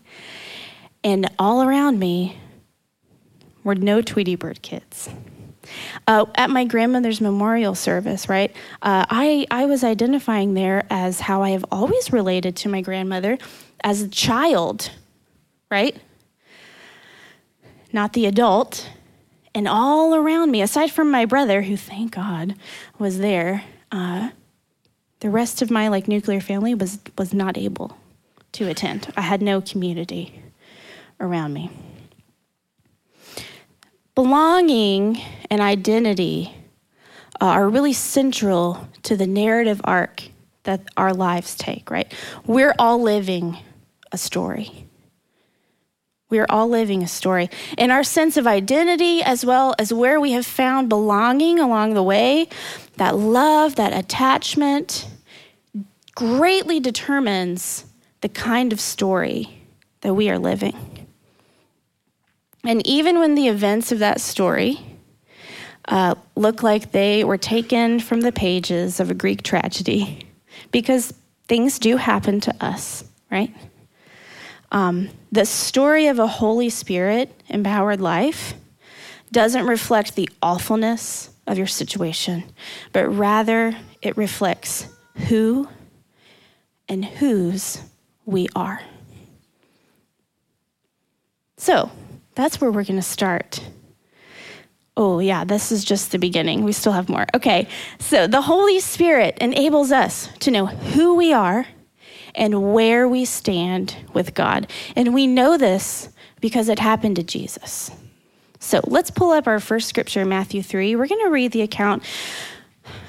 And 1.04 1.30
all 1.38 1.62
around 1.62 2.00
me 2.00 2.38
were 3.64 3.76
no 3.76 4.02
Tweety 4.02 4.36
Bird 4.36 4.62
kids. 4.62 5.10
Uh, 6.08 6.26
at 6.36 6.50
my 6.50 6.66
grandmother's 6.66 7.22
memorial 7.22 7.74
service, 7.74 8.28
right, 8.28 8.52
uh, 8.82 9.06
I, 9.10 9.48
I 9.50 9.66
was 9.66 9.84
identifying 9.84 10.54
there 10.54 10.86
as 10.90 11.22
how 11.22 11.42
I 11.42 11.52
have 11.52 11.66
always 11.72 12.12
related 12.12 12.56
to 12.58 12.70
my 12.70 12.82
grandmother 12.82 13.38
as 13.84 14.02
a 14.02 14.10
child, 14.10 14.92
right? 15.72 15.96
Not 17.94 18.14
the 18.14 18.26
adult. 18.26 18.90
And 19.56 19.68
all 19.68 20.16
around 20.16 20.52
me, 20.52 20.62
aside 20.62 20.92
from 20.92 21.12
my 21.12 21.26
brother, 21.26 21.62
who 21.62 21.78
thank 21.78 22.16
God 22.16 22.56
was 22.98 23.20
there, 23.20 23.64
uh, 23.92 24.32
the 25.20 25.30
rest 25.30 25.62
of 25.62 25.72
my 25.72 25.88
like 25.88 26.08
nuclear 26.08 26.42
family 26.42 26.76
was 26.76 27.00
was 27.18 27.34
not 27.34 27.58
able 27.58 27.98
to 28.54 28.68
attend. 28.68 29.14
I 29.16 29.22
had 29.22 29.42
no 29.42 29.62
community 29.62 30.42
around 31.20 31.54
me. 31.54 31.70
Belonging 34.16 35.20
and 35.50 35.62
identity 35.62 36.54
uh, 37.42 37.46
are 37.46 37.70
really 37.70 37.94
central 37.94 38.88
to 39.04 39.18
the 39.18 39.28
narrative 39.28 39.82
arc 39.84 40.24
that 40.64 40.82
our 40.96 41.14
lives 41.14 41.56
take, 41.56 41.90
right? 41.90 42.12
We're 42.46 42.76
all 42.78 43.02
living 43.02 43.58
a 44.12 44.18
story. 44.18 44.88
We 46.30 46.40
are 46.40 46.48
all 46.50 46.68
living 46.68 47.04
a 47.04 47.08
story. 47.08 47.50
And 47.78 47.92
our 47.92 48.04
sense 48.04 48.38
of 48.38 48.48
identity, 48.48 49.22
as 49.22 49.46
well 49.46 49.76
as 49.78 49.94
where 49.94 50.20
we 50.20 50.32
have 50.32 50.46
found 50.46 50.90
belonging 50.90 51.60
along 51.60 51.94
the 51.94 52.04
way, 52.04 52.48
that 52.98 53.16
love, 53.16 53.76
that 53.76 53.94
attachment, 53.94 55.08
greatly 56.16 56.80
determines 56.80 57.86
the 58.22 58.30
kind 58.30 58.72
of 58.72 58.80
story 58.80 59.62
that 60.02 60.14
we 60.14 60.30
are 60.30 60.40
living. 60.40 60.93
And 62.64 62.86
even 62.88 63.20
when 63.20 63.36
the 63.36 63.48
events 63.48 63.92
of 63.92 64.00
that 64.00 64.22
story 64.22 64.80
uh, 65.88 66.16
look 66.36 66.64
like 66.64 66.92
they 66.92 67.24
were 67.24 67.38
taken 67.38 68.00
from 68.00 68.22
the 68.22 68.32
pages 68.32 69.00
of 69.00 69.12
a 69.12 69.14
Greek 69.14 69.44
tragedy, 69.44 70.28
because 70.72 71.14
things 71.48 71.78
do 71.78 71.98
happen 71.98 72.40
to 72.40 72.56
us, 72.64 73.04
right? 73.30 73.54
Um, 74.72 75.10
the 75.32 75.46
story 75.46 76.08
of 76.08 76.20
a 76.20 76.28
Holy 76.28 76.70
Spirit 76.70 77.32
empowered 77.50 78.00
life 78.00 78.54
doesn't 79.32 79.68
reflect 79.68 80.16
the 80.16 80.30
awfulness 80.42 81.30
of 81.48 81.58
your 81.58 81.68
situation, 81.68 82.44
but 82.94 83.08
rather 83.10 83.76
it 84.02 84.16
reflects 84.16 84.88
who 85.28 85.68
and 86.88 87.04
whose 87.04 87.82
we 88.26 88.48
are. 88.56 88.82
So, 91.58 91.92
that's 92.36 92.60
where 92.60 92.72
we're 92.72 92.84
going 92.84 92.98
to 92.98 93.02
start. 93.02 93.64
Oh, 94.96 95.20
yeah, 95.20 95.44
this 95.44 95.72
is 95.72 95.84
just 95.84 96.12
the 96.12 96.20
beginning. 96.20 96.64
We 96.64 96.72
still 96.72 96.92
have 96.92 97.10
more. 97.10 97.26
Okay, 97.34 97.68
so 98.00 98.28
the 98.28 98.42
Holy 98.42 98.80
Spirit 98.80 99.38
enables 99.40 99.92
us 99.92 100.30
to 100.40 100.52
know 100.52 100.68
who 100.68 101.16
we 101.16 101.34
are 101.34 101.66
and 102.36 102.74
where 102.74 103.08
we 103.08 103.26
stand 103.26 103.96
with 104.14 104.34
God. 104.34 104.72
And 104.96 105.14
we 105.14 105.26
know 105.26 105.58
this 105.58 106.10
because 106.42 106.70
it 106.70 106.80
happened 106.80 107.16
to 107.16 107.24
Jesus. 107.24 107.90
So 108.60 108.82
let's 108.86 109.12
pull 109.12 109.32
up 109.32 109.48
our 109.48 109.60
first 109.60 109.90
scripture, 109.90 110.26
Matthew 110.26 110.62
3. 110.62 110.96
We're 110.96 111.08
going 111.08 111.26
to 111.26 111.32
read 111.32 111.52
the 111.52 111.64
account 111.64 112.04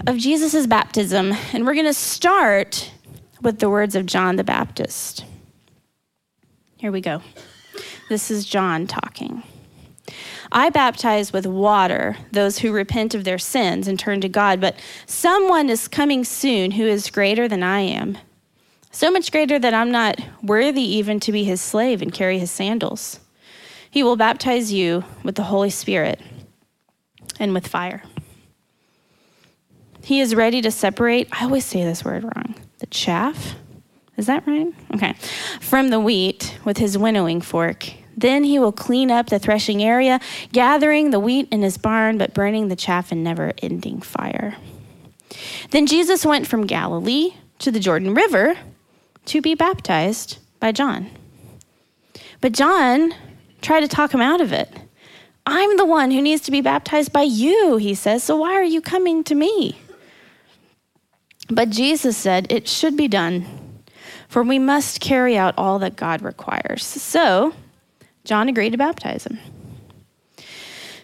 of 0.06 0.16
Jesus' 0.16 0.66
baptism, 0.66 1.32
and 1.52 1.66
we're 1.66 1.74
going 1.74 1.86
to 1.86 1.94
start 1.94 2.90
with 3.42 3.58
the 3.58 3.68
words 3.68 3.94
of 3.94 4.06
John 4.06 4.36
the 4.36 4.44
Baptist. 4.44 5.24
Here 6.78 6.90
we 6.90 7.00
go. 7.00 7.22
This 8.14 8.30
is 8.30 8.44
John 8.44 8.86
talking. 8.86 9.42
I 10.52 10.70
baptize 10.70 11.32
with 11.32 11.48
water 11.48 12.16
those 12.30 12.60
who 12.60 12.70
repent 12.70 13.12
of 13.12 13.24
their 13.24 13.38
sins 13.38 13.88
and 13.88 13.98
turn 13.98 14.20
to 14.20 14.28
God, 14.28 14.60
but 14.60 14.76
someone 15.04 15.68
is 15.68 15.88
coming 15.88 16.22
soon 16.22 16.70
who 16.70 16.86
is 16.86 17.10
greater 17.10 17.48
than 17.48 17.64
I 17.64 17.80
am. 17.80 18.16
So 18.92 19.10
much 19.10 19.32
greater 19.32 19.58
that 19.58 19.74
I'm 19.74 19.90
not 19.90 20.20
worthy 20.44 20.82
even 20.82 21.18
to 21.18 21.32
be 21.32 21.42
his 21.42 21.60
slave 21.60 22.02
and 22.02 22.12
carry 22.12 22.38
his 22.38 22.52
sandals. 22.52 23.18
He 23.90 24.04
will 24.04 24.14
baptize 24.14 24.72
you 24.72 25.02
with 25.24 25.34
the 25.34 25.42
Holy 25.42 25.70
Spirit 25.70 26.20
and 27.40 27.52
with 27.52 27.66
fire. 27.66 28.04
He 30.04 30.20
is 30.20 30.36
ready 30.36 30.62
to 30.62 30.70
separate, 30.70 31.26
I 31.32 31.46
always 31.46 31.64
say 31.64 31.82
this 31.82 32.04
word 32.04 32.22
wrong, 32.22 32.54
the 32.78 32.86
chaff 32.86 33.56
is 34.16 34.26
that 34.26 34.46
right? 34.46 34.72
Okay. 34.94 35.14
From 35.60 35.88
the 35.88 35.98
wheat 35.98 36.58
with 36.64 36.78
his 36.78 36.96
winnowing 36.96 37.40
fork. 37.40 37.92
Then 38.16 38.44
he 38.44 38.58
will 38.58 38.72
clean 38.72 39.10
up 39.10 39.26
the 39.26 39.38
threshing 39.38 39.82
area, 39.82 40.20
gathering 40.52 41.10
the 41.10 41.20
wheat 41.20 41.48
in 41.50 41.62
his 41.62 41.78
barn, 41.78 42.18
but 42.18 42.34
burning 42.34 42.68
the 42.68 42.76
chaff 42.76 43.12
in 43.12 43.22
never 43.22 43.52
ending 43.62 44.00
fire. 44.00 44.56
Then 45.70 45.86
Jesus 45.86 46.24
went 46.24 46.46
from 46.46 46.66
Galilee 46.66 47.34
to 47.58 47.70
the 47.70 47.80
Jordan 47.80 48.14
River 48.14 48.56
to 49.26 49.40
be 49.40 49.54
baptized 49.54 50.38
by 50.60 50.72
John. 50.72 51.10
But 52.40 52.52
John 52.52 53.14
tried 53.62 53.80
to 53.80 53.88
talk 53.88 54.12
him 54.12 54.20
out 54.20 54.40
of 54.40 54.52
it. 54.52 54.70
I'm 55.46 55.76
the 55.76 55.86
one 55.86 56.10
who 56.10 56.22
needs 56.22 56.42
to 56.42 56.50
be 56.50 56.60
baptized 56.60 57.12
by 57.12 57.22
you, 57.22 57.76
he 57.76 57.94
says, 57.94 58.22
so 58.22 58.36
why 58.36 58.54
are 58.54 58.64
you 58.64 58.80
coming 58.80 59.24
to 59.24 59.34
me? 59.34 59.78
But 61.50 61.68
Jesus 61.68 62.16
said, 62.16 62.50
It 62.50 62.66
should 62.66 62.96
be 62.96 63.08
done 63.08 63.64
for 64.34 64.42
we 64.42 64.58
must 64.58 64.98
carry 64.98 65.36
out 65.36 65.54
all 65.56 65.78
that 65.78 65.94
God 65.94 66.20
requires. 66.20 66.84
So, 66.84 67.54
John 68.24 68.48
agreed 68.48 68.70
to 68.70 68.78
baptize 68.78 69.26
him. 69.26 69.38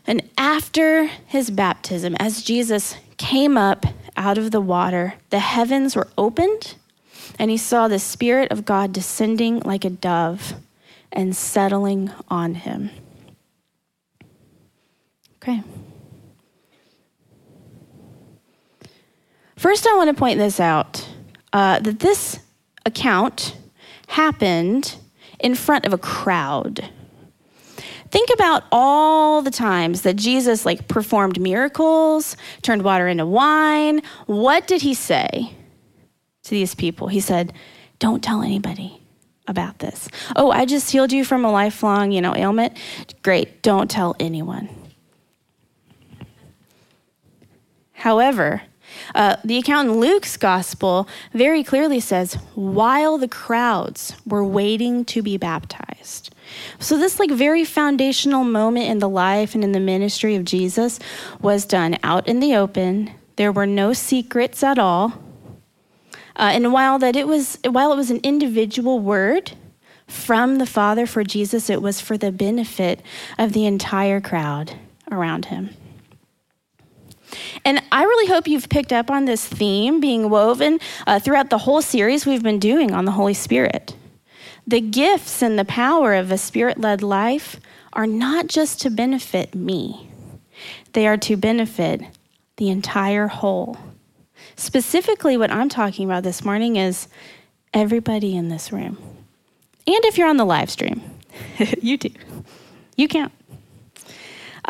And 0.06 0.28
after 0.36 1.04
his 1.04 1.50
baptism, 1.50 2.16
as 2.18 2.42
Jesus 2.42 2.96
came 3.16 3.56
up 3.56 3.86
out 4.16 4.38
of 4.38 4.50
the 4.50 4.60
water, 4.60 5.14
the 5.28 5.38
heavens 5.38 5.94
were 5.94 6.08
opened, 6.16 6.74
and 7.38 7.50
he 7.50 7.56
saw 7.56 7.86
the 7.86 7.98
Spirit 7.98 8.50
of 8.50 8.64
God 8.64 8.92
descending 8.92 9.60
like 9.60 9.84
a 9.84 9.90
dove 9.90 10.54
and 11.12 11.36
settling 11.36 12.10
on 12.28 12.54
him. 12.54 12.90
Okay. 15.36 15.62
First, 19.56 19.86
I 19.86 19.94
want 19.96 20.08
to 20.08 20.14
point 20.14 20.38
this 20.38 20.58
out 20.58 21.06
uh, 21.52 21.80
that 21.80 22.00
this 22.00 22.40
account 22.86 23.56
happened 24.06 24.96
in 25.38 25.54
front 25.54 25.86
of 25.86 25.92
a 25.92 25.98
crowd. 25.98 26.88
Think 28.10 28.30
about 28.34 28.64
all 28.72 29.40
the 29.40 29.50
times 29.50 30.02
that 30.02 30.16
Jesus 30.16 30.66
like 30.66 30.88
performed 30.88 31.40
miracles, 31.40 32.36
turned 32.62 32.82
water 32.82 33.06
into 33.06 33.24
wine. 33.24 34.02
What 34.26 34.66
did 34.66 34.82
he 34.82 34.94
say 34.94 35.54
to 36.42 36.50
these 36.50 36.74
people? 36.74 37.06
He 37.08 37.20
said, 37.20 37.52
"Don't 38.00 38.22
tell 38.22 38.42
anybody 38.42 39.00
about 39.46 39.78
this." 39.78 40.08
"Oh, 40.34 40.50
I 40.50 40.64
just 40.64 40.90
healed 40.90 41.12
you 41.12 41.24
from 41.24 41.44
a 41.44 41.52
lifelong, 41.52 42.10
you 42.10 42.20
know, 42.20 42.34
ailment." 42.34 42.76
"Great, 43.22 43.62
don't 43.62 43.88
tell 43.88 44.16
anyone." 44.18 44.68
However, 47.92 48.62
uh, 49.14 49.36
the 49.44 49.58
account 49.58 49.88
in 49.88 50.00
Luke's 50.00 50.36
gospel 50.36 51.08
very 51.32 51.62
clearly 51.62 52.00
says, 52.00 52.34
while 52.54 53.18
the 53.18 53.28
crowds 53.28 54.14
were 54.26 54.44
waiting 54.44 55.04
to 55.06 55.22
be 55.22 55.36
baptized. 55.36 56.34
So, 56.78 56.96
this 56.96 57.20
like 57.20 57.30
very 57.30 57.64
foundational 57.64 58.44
moment 58.44 58.88
in 58.88 58.98
the 58.98 59.08
life 59.08 59.54
and 59.54 59.62
in 59.62 59.72
the 59.72 59.80
ministry 59.80 60.34
of 60.34 60.44
Jesus 60.44 60.98
was 61.40 61.64
done 61.64 61.98
out 62.02 62.26
in 62.26 62.40
the 62.40 62.56
open. 62.56 63.10
There 63.36 63.52
were 63.52 63.66
no 63.66 63.92
secrets 63.92 64.62
at 64.62 64.78
all. 64.78 65.12
Uh, 66.36 66.50
and 66.54 66.72
while 66.72 66.98
that 66.98 67.16
it 67.16 67.28
was 67.28 67.58
while 67.68 67.92
it 67.92 67.96
was 67.96 68.10
an 68.10 68.20
individual 68.22 68.98
word 68.98 69.52
from 70.06 70.56
the 70.56 70.66
Father 70.66 71.06
for 71.06 71.22
Jesus, 71.22 71.70
it 71.70 71.82
was 71.82 72.00
for 72.00 72.18
the 72.18 72.32
benefit 72.32 73.02
of 73.38 73.52
the 73.52 73.66
entire 73.66 74.20
crowd 74.20 74.72
around 75.10 75.46
him. 75.46 75.70
And 77.64 77.82
I 77.92 78.02
really 78.04 78.26
hope 78.26 78.48
you've 78.48 78.68
picked 78.68 78.92
up 78.92 79.10
on 79.10 79.24
this 79.24 79.46
theme 79.46 80.00
being 80.00 80.30
woven 80.30 80.80
uh, 81.06 81.18
throughout 81.18 81.50
the 81.50 81.58
whole 81.58 81.82
series 81.82 82.26
we've 82.26 82.42
been 82.42 82.58
doing 82.58 82.92
on 82.92 83.04
the 83.04 83.12
Holy 83.12 83.34
Spirit. 83.34 83.94
The 84.66 84.80
gifts 84.80 85.42
and 85.42 85.58
the 85.58 85.64
power 85.64 86.14
of 86.14 86.30
a 86.30 86.38
spirit 86.38 86.78
led 86.78 87.02
life 87.02 87.58
are 87.92 88.06
not 88.06 88.46
just 88.46 88.80
to 88.82 88.90
benefit 88.90 89.54
me, 89.54 90.08
they 90.92 91.06
are 91.06 91.16
to 91.16 91.36
benefit 91.36 92.02
the 92.56 92.68
entire 92.68 93.26
whole. 93.26 93.76
Specifically, 94.56 95.36
what 95.36 95.50
I'm 95.50 95.68
talking 95.68 96.04
about 96.04 96.22
this 96.22 96.44
morning 96.44 96.76
is 96.76 97.08
everybody 97.72 98.36
in 98.36 98.48
this 98.48 98.70
room. 98.70 98.98
And 99.86 100.04
if 100.04 100.18
you're 100.18 100.28
on 100.28 100.36
the 100.36 100.44
live 100.44 100.70
stream, 100.70 101.00
you 101.80 101.96
too. 101.96 102.10
You 102.96 103.08
count. 103.08 103.32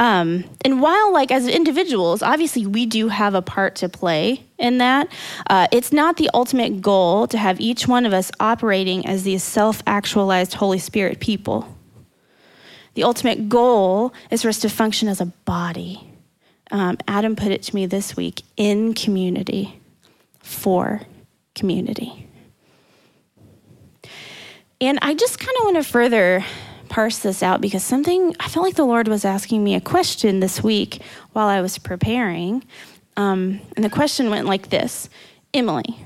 Um, 0.00 0.44
and 0.64 0.80
while, 0.80 1.12
like, 1.12 1.30
as 1.30 1.46
individuals, 1.46 2.22
obviously 2.22 2.66
we 2.66 2.86
do 2.86 3.08
have 3.08 3.34
a 3.34 3.42
part 3.42 3.76
to 3.76 3.88
play 3.90 4.42
in 4.58 4.78
that, 4.78 5.12
uh, 5.48 5.66
it's 5.70 5.92
not 5.92 6.16
the 6.16 6.30
ultimate 6.32 6.80
goal 6.80 7.26
to 7.26 7.36
have 7.36 7.60
each 7.60 7.86
one 7.86 8.06
of 8.06 8.14
us 8.14 8.32
operating 8.40 9.06
as 9.06 9.24
these 9.24 9.44
self 9.44 9.82
actualized 9.86 10.54
Holy 10.54 10.78
Spirit 10.78 11.20
people. 11.20 11.76
The 12.94 13.02
ultimate 13.02 13.50
goal 13.50 14.14
is 14.30 14.40
for 14.40 14.48
us 14.48 14.60
to 14.60 14.70
function 14.70 15.06
as 15.06 15.20
a 15.20 15.26
body. 15.26 16.08
Um, 16.70 16.96
Adam 17.06 17.36
put 17.36 17.48
it 17.48 17.62
to 17.64 17.74
me 17.74 17.84
this 17.84 18.16
week 18.16 18.42
in 18.56 18.94
community, 18.94 19.80
for 20.38 21.02
community. 21.54 22.26
And 24.80 24.98
I 25.02 25.12
just 25.12 25.38
kind 25.38 25.56
of 25.58 25.64
want 25.64 25.76
to 25.76 25.84
further 25.84 26.42
parse 26.90 27.20
this 27.20 27.42
out 27.42 27.62
because 27.62 27.82
something, 27.82 28.34
I 28.38 28.48
felt 28.48 28.66
like 28.66 28.74
the 28.74 28.84
Lord 28.84 29.08
was 29.08 29.24
asking 29.24 29.64
me 29.64 29.74
a 29.74 29.80
question 29.80 30.40
this 30.40 30.62
week 30.62 31.00
while 31.32 31.48
I 31.48 31.62
was 31.62 31.78
preparing. 31.78 32.62
Um, 33.16 33.60
and 33.74 33.84
the 33.84 33.90
question 33.90 34.28
went 34.28 34.46
like 34.46 34.68
this 34.68 35.08
Emily, 35.54 35.96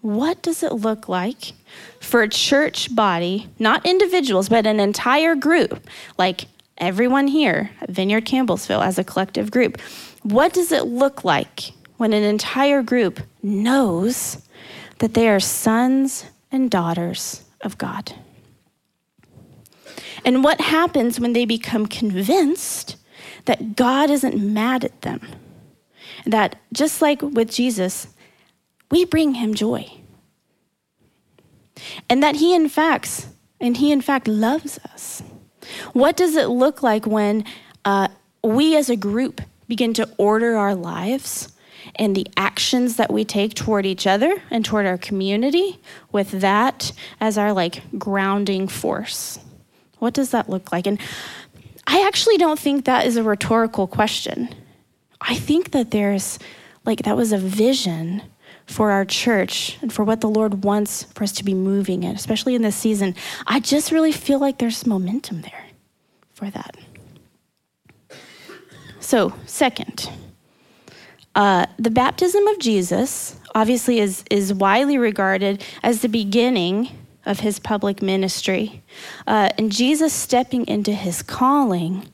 what 0.00 0.40
does 0.40 0.62
it 0.62 0.72
look 0.72 1.08
like 1.08 1.52
for 2.00 2.22
a 2.22 2.28
church 2.28 2.94
body, 2.94 3.48
not 3.58 3.84
individuals, 3.84 4.48
but 4.48 4.66
an 4.66 4.80
entire 4.80 5.34
group, 5.34 5.86
like 6.16 6.46
everyone 6.78 7.26
here 7.26 7.70
at 7.82 7.90
Vineyard 7.90 8.24
Campbellsville 8.24 8.84
as 8.84 8.98
a 8.98 9.04
collective 9.04 9.50
group? 9.50 9.78
What 10.22 10.54
does 10.54 10.72
it 10.72 10.86
look 10.86 11.24
like 11.24 11.72
when 11.98 12.12
an 12.12 12.22
entire 12.22 12.82
group 12.82 13.20
knows 13.42 14.40
that 14.98 15.14
they 15.14 15.28
are 15.28 15.40
sons 15.40 16.24
and 16.50 16.70
daughters 16.70 17.44
of 17.60 17.78
God. 17.78 18.14
And 20.24 20.44
what 20.44 20.60
happens 20.60 21.20
when 21.20 21.32
they 21.32 21.44
become 21.44 21.86
convinced 21.86 22.96
that 23.44 23.76
God 23.76 24.10
isn't 24.10 24.36
mad 24.36 24.84
at 24.84 25.02
them? 25.02 25.26
That 26.26 26.56
just 26.72 27.00
like 27.00 27.22
with 27.22 27.50
Jesus, 27.50 28.08
we 28.90 29.04
bring 29.04 29.34
him 29.34 29.54
joy. 29.54 29.90
And 32.08 32.22
that 32.22 32.36
he 32.36 32.54
in 32.54 32.68
fact, 32.68 33.28
and 33.60 33.76
he 33.76 33.92
in 33.92 34.00
fact 34.00 34.28
loves 34.28 34.78
us. 34.92 35.22
What 35.92 36.16
does 36.16 36.36
it 36.36 36.48
look 36.48 36.82
like 36.82 37.06
when 37.06 37.44
uh, 37.84 38.08
we 38.42 38.76
as 38.76 38.90
a 38.90 38.96
group 38.96 39.40
begin 39.68 39.92
to 39.94 40.08
order 40.16 40.56
our 40.56 40.74
lives 40.74 41.52
and 41.96 42.14
the 42.14 42.26
actions 42.36 42.96
that 42.96 43.12
we 43.12 43.24
take 43.24 43.54
toward 43.54 43.86
each 43.86 44.06
other 44.06 44.42
and 44.50 44.64
toward 44.64 44.86
our 44.86 44.98
community 44.98 45.80
with 46.10 46.30
that 46.40 46.92
as 47.20 47.38
our 47.38 47.52
like 47.52 47.82
grounding 47.98 48.66
force. 48.68 49.38
What 49.98 50.14
does 50.14 50.30
that 50.30 50.48
look 50.48 50.72
like? 50.72 50.86
And 50.86 50.98
I 51.86 52.06
actually 52.06 52.36
don't 52.36 52.58
think 52.58 52.84
that 52.84 53.06
is 53.06 53.16
a 53.16 53.22
rhetorical 53.22 53.86
question. 53.86 54.48
I 55.20 55.34
think 55.34 55.72
that 55.72 55.90
there's 55.90 56.38
like 56.84 57.02
that 57.02 57.16
was 57.16 57.32
a 57.32 57.38
vision 57.38 58.22
for 58.66 58.90
our 58.90 59.04
church 59.04 59.78
and 59.80 59.92
for 59.92 60.04
what 60.04 60.20
the 60.20 60.28
Lord 60.28 60.62
wants 60.62 61.04
for 61.14 61.24
us 61.24 61.32
to 61.32 61.44
be 61.44 61.54
moving 61.54 62.02
in, 62.02 62.14
especially 62.14 62.54
in 62.54 62.62
this 62.62 62.76
season. 62.76 63.14
I 63.46 63.60
just 63.60 63.90
really 63.90 64.12
feel 64.12 64.38
like 64.38 64.58
there's 64.58 64.86
momentum 64.86 65.40
there 65.42 65.64
for 66.34 66.50
that. 66.50 66.76
So, 69.00 69.32
second, 69.46 70.10
uh, 71.34 71.66
the 71.78 71.90
baptism 71.90 72.46
of 72.46 72.58
Jesus 72.58 73.36
obviously 73.54 74.00
is, 74.00 74.22
is 74.30 74.52
widely 74.52 74.98
regarded 74.98 75.64
as 75.82 76.02
the 76.02 76.08
beginning 76.08 76.90
of 77.28 77.40
his 77.40 77.58
public 77.58 78.02
ministry. 78.02 78.82
Uh, 79.26 79.50
and 79.58 79.70
Jesus 79.70 80.12
stepping 80.12 80.66
into 80.66 80.92
his 80.92 81.22
calling 81.22 82.08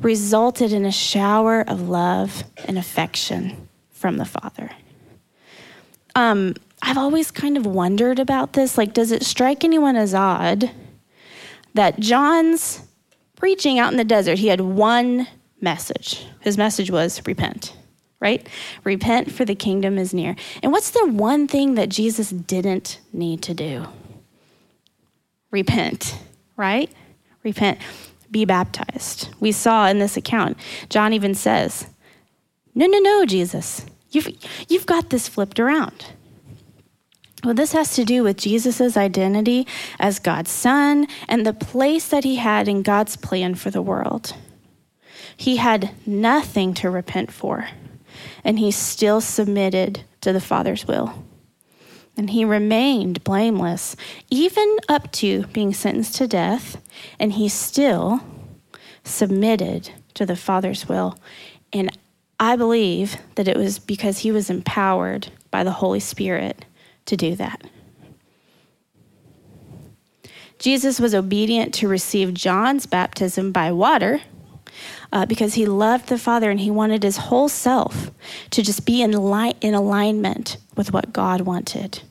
resulted 0.00 0.72
in 0.72 0.84
a 0.84 0.90
shower 0.90 1.60
of 1.68 1.88
love 1.88 2.44
and 2.64 2.78
affection 2.78 3.68
from 3.92 4.16
the 4.16 4.24
Father. 4.24 4.70
Um, 6.14 6.54
I've 6.80 6.98
always 6.98 7.30
kind 7.30 7.56
of 7.56 7.66
wondered 7.66 8.18
about 8.18 8.54
this. 8.54 8.78
Like, 8.78 8.94
does 8.94 9.12
it 9.12 9.22
strike 9.22 9.64
anyone 9.64 9.96
as 9.96 10.14
odd 10.14 10.70
that 11.74 12.00
John's 12.00 12.82
preaching 13.36 13.78
out 13.78 13.92
in 13.92 13.98
the 13.98 14.04
desert, 14.04 14.38
he 14.38 14.48
had 14.48 14.62
one 14.62 15.28
message? 15.60 16.26
His 16.40 16.56
message 16.56 16.90
was 16.90 17.20
repent 17.26 17.76
right? 18.20 18.48
Repent, 18.84 19.30
for 19.30 19.44
the 19.44 19.54
kingdom 19.54 19.98
is 19.98 20.14
near. 20.14 20.34
And 20.62 20.72
what's 20.72 20.92
the 20.92 21.06
one 21.06 21.46
thing 21.46 21.74
that 21.74 21.90
Jesus 21.90 22.30
didn't 22.30 22.98
need 23.12 23.42
to 23.42 23.52
do? 23.52 23.86
Repent, 25.54 26.18
right? 26.56 26.90
Repent. 27.44 27.78
Be 28.28 28.44
baptized. 28.44 29.28
We 29.38 29.52
saw 29.52 29.86
in 29.86 30.00
this 30.00 30.16
account, 30.16 30.58
John 30.88 31.12
even 31.12 31.32
says, 31.32 31.86
No, 32.74 32.86
no, 32.86 32.98
no, 32.98 33.24
Jesus. 33.24 33.86
You've, 34.10 34.30
you've 34.68 34.84
got 34.84 35.10
this 35.10 35.28
flipped 35.28 35.60
around. 35.60 36.06
Well, 37.44 37.54
this 37.54 37.70
has 37.70 37.94
to 37.94 38.04
do 38.04 38.24
with 38.24 38.36
Jesus' 38.36 38.96
identity 38.96 39.64
as 40.00 40.18
God's 40.18 40.50
son 40.50 41.06
and 41.28 41.46
the 41.46 41.52
place 41.52 42.08
that 42.08 42.24
he 42.24 42.34
had 42.34 42.66
in 42.66 42.82
God's 42.82 43.14
plan 43.14 43.54
for 43.54 43.70
the 43.70 43.80
world. 43.80 44.34
He 45.36 45.58
had 45.58 45.92
nothing 46.04 46.74
to 46.74 46.90
repent 46.90 47.32
for 47.32 47.68
and 48.42 48.58
he 48.58 48.72
still 48.72 49.20
submitted 49.20 50.02
to 50.20 50.32
the 50.32 50.40
Father's 50.40 50.84
will. 50.84 51.23
And 52.16 52.30
he 52.30 52.44
remained 52.44 53.24
blameless, 53.24 53.96
even 54.30 54.76
up 54.88 55.10
to 55.12 55.46
being 55.48 55.74
sentenced 55.74 56.16
to 56.16 56.28
death, 56.28 56.80
and 57.18 57.32
he 57.32 57.48
still 57.48 58.20
submitted 59.02 59.90
to 60.14 60.24
the 60.24 60.36
Father's 60.36 60.88
will. 60.88 61.18
And 61.72 61.96
I 62.38 62.56
believe 62.56 63.16
that 63.34 63.48
it 63.48 63.56
was 63.56 63.78
because 63.78 64.18
he 64.18 64.30
was 64.30 64.48
empowered 64.48 65.28
by 65.50 65.64
the 65.64 65.72
Holy 65.72 66.00
Spirit 66.00 66.64
to 67.06 67.16
do 67.16 67.34
that. 67.36 67.62
Jesus 70.58 71.00
was 71.00 71.14
obedient 71.14 71.74
to 71.74 71.88
receive 71.88 72.32
John's 72.32 72.86
baptism 72.86 73.52
by 73.52 73.72
water 73.72 74.22
uh, 75.14 75.24
because 75.24 75.54
he 75.54 75.64
loved 75.64 76.08
the 76.08 76.18
Father 76.18 76.50
and 76.50 76.60
he 76.60 76.70
wanted 76.70 77.04
his 77.04 77.16
whole 77.16 77.48
self 77.48 78.10
to 78.50 78.62
just 78.62 78.84
be 78.84 79.00
in, 79.00 79.12
li- 79.12 79.54
in 79.60 79.72
alignment 79.72 80.58
with 80.76 80.92
what 80.92 81.12
God 81.12 81.42
wanted. 81.42 82.02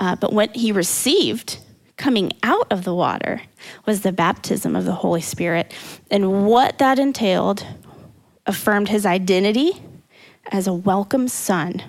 Uh, 0.00 0.16
but 0.16 0.32
what 0.32 0.56
he 0.56 0.72
received 0.72 1.58
coming 1.98 2.32
out 2.42 2.66
of 2.72 2.84
the 2.84 2.94
water 2.94 3.42
was 3.84 4.00
the 4.00 4.12
baptism 4.12 4.74
of 4.74 4.86
the 4.86 4.92
Holy 4.92 5.20
Spirit. 5.20 5.74
And 6.10 6.46
what 6.46 6.78
that 6.78 6.98
entailed 6.98 7.66
affirmed 8.46 8.88
his 8.88 9.04
identity 9.04 9.82
as 10.46 10.66
a 10.66 10.72
welcome 10.72 11.28
son 11.28 11.82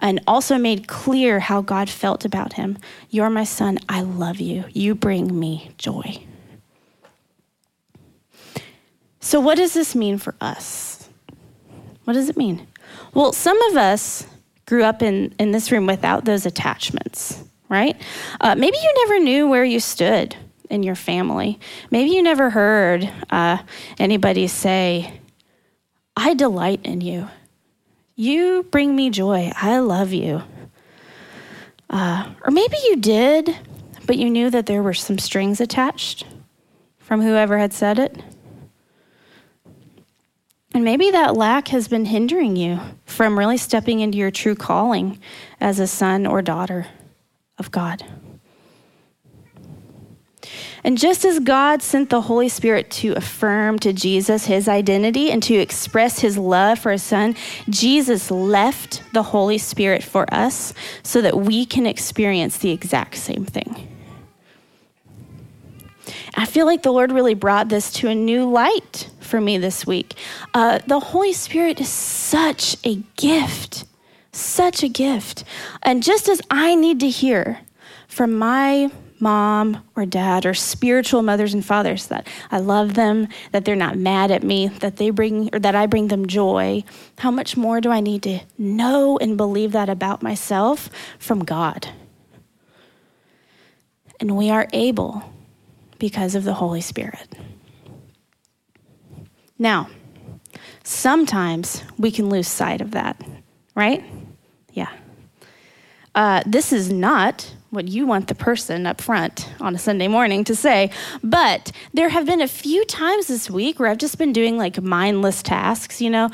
and 0.00 0.20
also 0.26 0.58
made 0.58 0.88
clear 0.88 1.40
how 1.40 1.60
God 1.60 1.88
felt 1.88 2.24
about 2.24 2.54
him. 2.54 2.78
You're 3.10 3.30
my 3.30 3.44
son. 3.44 3.78
I 3.88 4.02
love 4.02 4.40
you. 4.40 4.64
You 4.72 4.94
bring 4.94 5.38
me 5.38 5.72
joy. 5.78 6.24
So, 9.20 9.40
what 9.40 9.56
does 9.56 9.74
this 9.74 9.94
mean 9.94 10.18
for 10.18 10.34
us? 10.40 11.08
What 12.04 12.14
does 12.14 12.28
it 12.28 12.36
mean? 12.36 12.66
Well, 13.14 13.32
some 13.32 13.60
of 13.70 13.76
us 13.76 14.26
grew 14.66 14.84
up 14.84 15.02
in, 15.02 15.34
in 15.38 15.50
this 15.50 15.72
room 15.72 15.86
without 15.86 16.24
those 16.24 16.46
attachments, 16.46 17.42
right? 17.68 18.00
Uh, 18.40 18.54
maybe 18.54 18.76
you 18.76 18.94
never 19.06 19.20
knew 19.20 19.48
where 19.48 19.64
you 19.64 19.80
stood 19.80 20.36
in 20.70 20.82
your 20.82 20.94
family. 20.94 21.58
Maybe 21.90 22.10
you 22.10 22.22
never 22.22 22.50
heard 22.50 23.10
uh, 23.30 23.58
anybody 23.98 24.46
say, 24.46 25.20
I 26.16 26.34
delight 26.34 26.80
in 26.84 27.00
you. 27.00 27.28
You 28.14 28.64
bring 28.70 28.94
me 28.94 29.10
joy. 29.10 29.52
I 29.56 29.78
love 29.78 30.12
you. 30.12 30.42
Uh, 31.88 32.30
or 32.44 32.50
maybe 32.50 32.76
you 32.84 32.96
did, 32.96 33.56
but 34.06 34.18
you 34.18 34.28
knew 34.28 34.50
that 34.50 34.66
there 34.66 34.82
were 34.82 34.94
some 34.94 35.18
strings 35.18 35.60
attached 35.60 36.26
from 36.98 37.22
whoever 37.22 37.58
had 37.58 37.72
said 37.72 37.98
it. 37.98 38.20
And 40.78 40.84
maybe 40.84 41.10
that 41.10 41.34
lack 41.34 41.66
has 41.68 41.88
been 41.88 42.04
hindering 42.04 42.54
you 42.54 42.78
from 43.04 43.36
really 43.36 43.56
stepping 43.56 43.98
into 43.98 44.16
your 44.16 44.30
true 44.30 44.54
calling 44.54 45.18
as 45.60 45.80
a 45.80 45.88
son 45.88 46.24
or 46.24 46.40
daughter 46.40 46.86
of 47.58 47.72
God. 47.72 48.04
And 50.84 50.96
just 50.96 51.24
as 51.24 51.40
God 51.40 51.82
sent 51.82 52.10
the 52.10 52.20
Holy 52.20 52.48
Spirit 52.48 52.92
to 52.92 53.12
affirm 53.14 53.80
to 53.80 53.92
Jesus 53.92 54.46
his 54.46 54.68
identity 54.68 55.32
and 55.32 55.42
to 55.42 55.54
express 55.54 56.20
his 56.20 56.38
love 56.38 56.78
for 56.78 56.92
his 56.92 57.02
son, 57.02 57.34
Jesus 57.68 58.30
left 58.30 59.02
the 59.12 59.24
Holy 59.24 59.58
Spirit 59.58 60.04
for 60.04 60.32
us 60.32 60.72
so 61.02 61.20
that 61.22 61.36
we 61.36 61.66
can 61.66 61.86
experience 61.86 62.58
the 62.58 62.70
exact 62.70 63.16
same 63.16 63.44
thing. 63.44 63.88
I 66.36 66.46
feel 66.46 66.66
like 66.66 66.84
the 66.84 66.92
Lord 66.92 67.10
really 67.10 67.34
brought 67.34 67.68
this 67.68 67.90
to 67.94 68.06
a 68.06 68.14
new 68.14 68.48
light 68.48 69.10
for 69.28 69.40
me 69.40 69.58
this 69.58 69.86
week. 69.86 70.14
Uh, 70.54 70.80
the 70.86 70.98
Holy 70.98 71.32
Spirit 71.32 71.80
is 71.80 71.88
such 71.88 72.76
a 72.84 72.96
gift, 73.16 73.84
such 74.32 74.82
a 74.82 74.88
gift. 74.88 75.44
And 75.82 76.02
just 76.02 76.28
as 76.28 76.40
I 76.50 76.74
need 76.74 77.00
to 77.00 77.08
hear 77.08 77.60
from 78.08 78.36
my 78.36 78.90
mom 79.20 79.84
or 79.96 80.06
dad 80.06 80.46
or 80.46 80.54
spiritual 80.54 81.22
mothers 81.22 81.52
and 81.52 81.64
fathers 81.64 82.06
that 82.06 82.26
I 82.50 82.58
love 82.58 82.94
them, 82.94 83.28
that 83.52 83.64
they're 83.64 83.76
not 83.76 83.96
mad 83.96 84.30
at 84.30 84.42
me, 84.42 84.68
that 84.68 84.96
they 84.96 85.10
bring 85.10 85.50
or 85.52 85.58
that 85.58 85.74
I 85.74 85.86
bring 85.86 86.08
them 86.08 86.26
joy, 86.26 86.84
how 87.18 87.30
much 87.30 87.56
more 87.56 87.80
do 87.80 87.90
I 87.90 88.00
need 88.00 88.22
to 88.22 88.40
know 88.56 89.18
and 89.18 89.36
believe 89.36 89.72
that 89.72 89.88
about 89.88 90.22
myself 90.22 90.88
from 91.18 91.44
God? 91.44 91.88
And 94.20 94.36
we 94.36 94.50
are 94.50 94.68
able 94.72 95.22
because 95.98 96.34
of 96.34 96.44
the 96.44 96.54
Holy 96.54 96.80
Spirit. 96.80 97.28
Now, 99.58 99.88
sometimes 100.84 101.82
we 101.98 102.10
can 102.10 102.28
lose 102.28 102.48
sight 102.48 102.80
of 102.80 102.92
that, 102.92 103.20
right? 103.74 104.04
Yeah. 104.72 104.90
Uh, 106.14 106.42
this 106.46 106.72
is 106.72 106.92
not 106.92 107.54
what 107.70 107.88
you 107.88 108.06
want 108.06 108.28
the 108.28 108.34
person 108.34 108.86
up 108.86 109.00
front 109.00 109.48
on 109.60 109.74
a 109.74 109.78
Sunday 109.78 110.08
morning 110.08 110.42
to 110.44 110.54
say. 110.54 110.90
But 111.22 111.70
there 111.92 112.08
have 112.08 112.24
been 112.24 112.40
a 112.40 112.48
few 112.48 112.84
times 112.86 113.26
this 113.26 113.50
week 113.50 113.78
where 113.78 113.88
I've 113.90 113.98
just 113.98 114.18
been 114.18 114.32
doing 114.32 114.56
like 114.56 114.80
mindless 114.80 115.42
tasks, 115.42 116.00
you 116.00 116.10
know. 116.10 116.30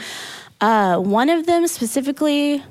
Uh, 0.60 0.98
one 0.98 1.28
of 1.28 1.46
them 1.46 1.66
specifically, 1.66 2.62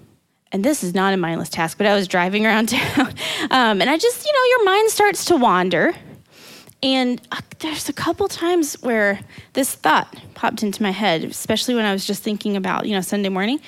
and 0.51 0.63
this 0.63 0.83
is 0.83 0.93
not 0.93 1.13
a 1.13 1.17
mindless 1.17 1.49
task, 1.49 1.77
but 1.77 1.87
I 1.87 1.93
was 1.93 2.07
driving 2.07 2.45
around 2.45 2.69
town 2.69 3.13
um, 3.51 3.81
and 3.81 3.89
I 3.89 3.97
just, 3.97 4.25
you 4.25 4.31
know, 4.31 4.45
your 4.45 4.65
mind 4.65 4.89
starts 4.89 5.25
to 5.25 5.35
wander. 5.35 5.93
And 6.84 7.22
uh, 7.32 7.39
there's 7.60 7.88
a 7.88 7.93
couple 7.93 8.28
times 8.28 8.76
where 8.82 9.22
this 9.54 9.74
thought 9.74 10.13
popped 10.36 10.63
into 10.63 10.84
my 10.84 10.91
head, 10.91 11.24
especially 11.24 11.76
when 11.76 11.86
I 11.86 11.93
was 11.93 12.06
just 12.06 12.22
thinking 12.22 12.58
about, 12.58 12.86
you 12.86 12.91
know, 12.91 13.00
Sunday 13.00 13.30
morning. 13.30 13.62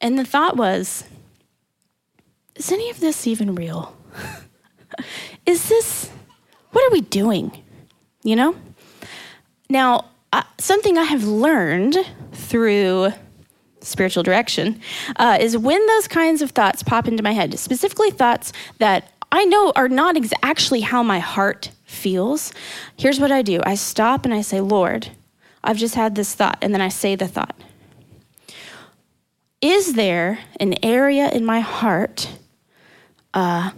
And 0.00 0.18
the 0.18 0.24
thought 0.24 0.56
was, 0.56 1.04
is 2.56 2.72
any 2.72 2.88
of 2.88 2.98
this 2.98 3.26
even 3.26 3.54
real? 3.54 3.94
is 5.46 5.68
this, 5.68 6.10
what 6.70 6.82
are 6.88 6.92
we 6.92 7.02
doing? 7.02 7.62
You 8.22 8.36
know? 8.36 8.56
Now, 9.68 10.06
uh, 10.32 10.44
something 10.58 10.96
I 10.96 11.04
have 11.04 11.24
learned 11.24 11.96
through 12.32 13.12
spiritual 13.82 14.22
direction 14.22 14.80
uh, 15.16 15.36
is 15.38 15.58
when 15.58 15.86
those 15.86 16.08
kinds 16.08 16.40
of 16.40 16.52
thoughts 16.52 16.82
pop 16.82 17.06
into 17.06 17.22
my 17.22 17.32
head, 17.32 17.58
specifically 17.58 18.10
thoughts 18.10 18.50
that 18.78 19.12
I 19.30 19.44
know 19.44 19.72
are 19.76 19.88
not 19.88 20.16
ex- 20.16 20.32
actually 20.42 20.80
how 20.80 21.02
my 21.02 21.18
heart 21.18 21.70
feels. 21.84 22.52
Here's 22.96 23.20
what 23.20 23.32
I 23.32 23.42
do 23.42 23.60
I 23.64 23.74
stop 23.74 24.24
and 24.24 24.34
I 24.34 24.40
say, 24.40 24.60
Lord, 24.60 25.10
I've 25.62 25.76
just 25.76 25.94
had 25.94 26.14
this 26.14 26.34
thought, 26.34 26.58
and 26.60 26.74
then 26.74 26.80
I 26.80 26.88
say 26.88 27.16
the 27.16 27.28
thought. 27.28 27.56
Is 29.60 29.94
there 29.94 30.40
an 30.60 30.74
area 30.84 31.30
in 31.30 31.44
my 31.46 31.60
heart 31.60 32.28
uh, 33.32 33.70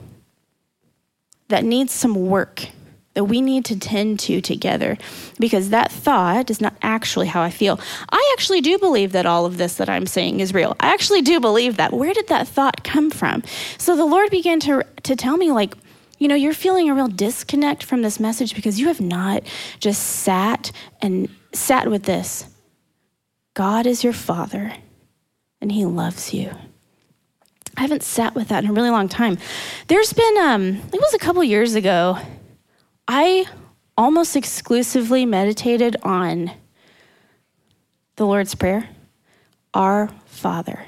that 1.49 1.65
needs 1.65 1.93
some 1.93 2.15
work 2.15 2.69
that 3.17 3.25
we 3.25 3.41
need 3.41 3.65
to 3.65 3.79
tend 3.79 4.21
to 4.21 4.43
together 4.43 4.99
because 5.41 5.71
that 5.71 5.91
thought 5.91 6.51
is 6.51 6.61
not 6.61 6.75
actually 6.83 7.27
how 7.27 7.41
I 7.41 7.49
feel. 7.49 7.81
I 8.11 8.35
actually 8.37 8.61
do 8.61 8.79
believe 8.79 9.13
that 9.13 9.25
all 9.25 9.47
of 9.47 9.57
this 9.57 9.77
that 9.77 9.89
I'm 9.89 10.07
saying 10.07 10.41
is 10.41 10.53
real. 10.53 10.77
I 10.81 10.93
actually 10.93 11.23
do 11.23 11.41
believe 11.41 11.79
that. 11.79 11.95
Where 11.95 12.13
did 12.13 12.29
that 12.29 12.47
thought 12.47 12.85
come 12.85 13.11
from? 13.11 13.43
So 13.79 13.97
the 13.97 14.05
Lord 14.05 14.31
began 14.31 14.61
to, 14.61 14.85
to 15.05 15.17
tell 15.17 15.39
me, 15.39 15.51
like, 15.51 15.75
you 16.19 16.29
know, 16.29 16.35
you're 16.35 16.55
feeling 16.55 16.89
a 16.89 16.95
real 16.95 17.09
disconnect 17.09 17.83
from 17.83 18.03
this 18.03 18.19
message 18.19 18.55
because 18.55 18.81
you 18.81 18.89
have 18.89 19.01
not 19.01 19.43
just 19.81 20.03
sat 20.03 20.73
and 21.03 21.29
sat 21.53 21.91
with 21.91 22.05
this. 22.05 22.47
God 23.55 23.87
is 23.87 24.03
your 24.03 24.13
Father, 24.13 24.73
and 25.61 25.73
He 25.73 25.85
loves 25.85 26.33
you. 26.33 26.51
I 27.77 27.83
haven't 27.83 28.03
sat 28.03 28.35
with 28.35 28.49
that 28.49 28.65
in 28.65 28.71
a 28.71 28.73
really 28.73 28.91
long 28.91 29.09
time. 29.09 29.39
There's 29.89 30.13
been, 30.13 30.39
um, 30.39 30.77
it 30.93 31.01
was 31.01 31.15
a 31.15 31.19
couple 31.19 31.45
years 31.45 31.75
ago, 31.75 32.19
I 33.07 33.47
almost 33.99 34.37
exclusively 34.37 35.27
meditated 35.27 35.97
on 36.03 36.51
the 38.17 38.27
Lord's 38.27 38.55
Prayer, 38.55 38.89
Our 39.75 40.09
Father, 40.25 40.87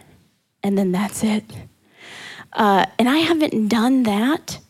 and 0.62 0.78
then 0.78 0.92
that's 0.92 1.22
it. 1.22 1.44
Uh, 2.54 2.86
and 2.98 3.08
I 3.08 3.18
haven't 3.18 3.68
done 3.68 4.04
that 4.04 4.60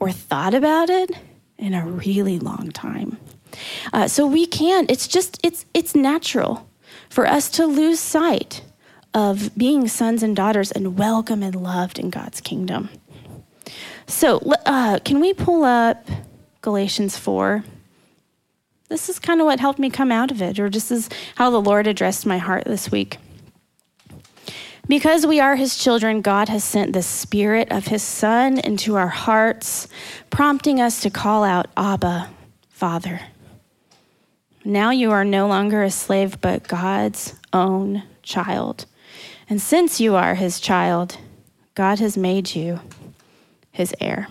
or 0.00 0.10
thought 0.10 0.54
about 0.54 0.90
it 0.90 1.10
in 1.58 1.74
a 1.74 1.86
really 1.86 2.38
long 2.38 2.70
time. 2.72 3.18
Uh, 3.92 4.08
so 4.08 4.26
we 4.26 4.46
can't. 4.46 4.90
It's 4.90 5.06
just 5.06 5.38
it's 5.44 5.66
it's 5.74 5.94
natural 5.94 6.68
for 7.08 7.26
us 7.26 7.50
to 7.50 7.66
lose 7.66 8.00
sight 8.00 8.62
of 9.12 9.56
being 9.56 9.88
sons 9.88 10.22
and 10.22 10.34
daughters 10.34 10.70
and 10.70 10.96
welcome 10.98 11.42
and 11.42 11.54
loved 11.54 11.98
in 11.98 12.10
God's 12.10 12.40
kingdom. 12.40 12.88
So, 14.06 14.38
uh, 14.66 14.98
can 15.04 15.20
we 15.20 15.34
pull 15.34 15.64
up 15.64 16.08
Galatians 16.62 17.16
4? 17.16 17.64
This 18.88 19.08
is 19.08 19.18
kind 19.20 19.40
of 19.40 19.46
what 19.46 19.60
helped 19.60 19.78
me 19.78 19.88
come 19.88 20.10
out 20.10 20.32
of 20.32 20.42
it, 20.42 20.58
or 20.58 20.68
this 20.68 20.90
is 20.90 21.08
how 21.36 21.50
the 21.50 21.60
Lord 21.60 21.86
addressed 21.86 22.26
my 22.26 22.38
heart 22.38 22.64
this 22.64 22.90
week. 22.90 23.18
Because 24.90 25.24
we 25.24 25.38
are 25.38 25.54
his 25.54 25.76
children, 25.76 26.20
God 26.20 26.48
has 26.48 26.64
sent 26.64 26.94
the 26.94 27.02
spirit 27.02 27.70
of 27.70 27.86
his 27.86 28.02
son 28.02 28.58
into 28.58 28.96
our 28.96 29.06
hearts, 29.06 29.86
prompting 30.30 30.80
us 30.80 31.02
to 31.02 31.10
call 31.10 31.44
out, 31.44 31.68
Abba, 31.76 32.28
Father. 32.70 33.20
Now 34.64 34.90
you 34.90 35.12
are 35.12 35.24
no 35.24 35.46
longer 35.46 35.84
a 35.84 35.92
slave, 35.92 36.40
but 36.40 36.66
God's 36.66 37.34
own 37.52 38.02
child. 38.24 38.86
And 39.48 39.62
since 39.62 40.00
you 40.00 40.16
are 40.16 40.34
his 40.34 40.58
child, 40.58 41.18
God 41.76 42.00
has 42.00 42.16
made 42.16 42.56
you 42.56 42.80
his 43.70 43.94
heir. 44.00 44.26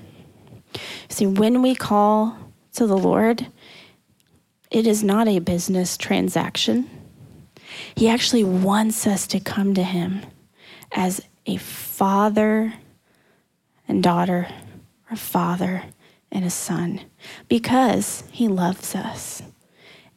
See, 1.08 1.26
when 1.26 1.62
we 1.62 1.74
call 1.74 2.38
to 2.74 2.86
the 2.86 2.98
Lord, 2.98 3.48
it 4.70 4.86
is 4.86 5.06
not 5.06 5.30
a 5.30 5.40
business 5.40 5.96
transaction. 5.96 6.90
He 7.96 8.10
actually 8.10 8.44
wants 8.44 9.08
us 9.08 9.26
to 9.28 9.40
come 9.40 9.74
to 9.76 9.84
him 9.84 10.24
as 10.92 11.22
a 11.46 11.58
father 11.58 12.74
and 13.88 14.04
daughter, 14.04 14.48
or 15.10 15.14
a 15.14 15.18
father 15.18 15.84
and 16.32 16.46
a 16.46 16.50
son, 16.50 17.02
because 17.48 18.24
he 18.32 18.48
loves 18.48 18.96
us 18.96 19.42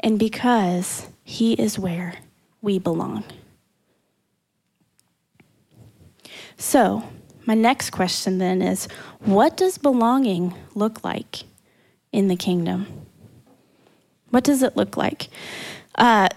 and 0.01 0.19
because 0.19 1.09
he 1.25 1.55
is 1.55 1.79
where 1.79 2.15
we 2.61 2.79
belong. 2.79 3.25
So, 6.57 7.03
my 7.45 7.55
next 7.55 7.91
question 7.91 8.39
then 8.39 8.63
is 8.63 8.87
what 9.21 9.57
does 9.57 9.79
belonging 9.79 10.55
look 10.75 11.03
like 11.03 11.45
in 12.13 12.29
the 12.29 12.37
kingdom? 12.37 12.87
What 14.31 14.45
does 14.45 14.63
it 14.63 14.77
look 14.77 14.97
like? 14.97 15.29
Uh, 15.97 16.29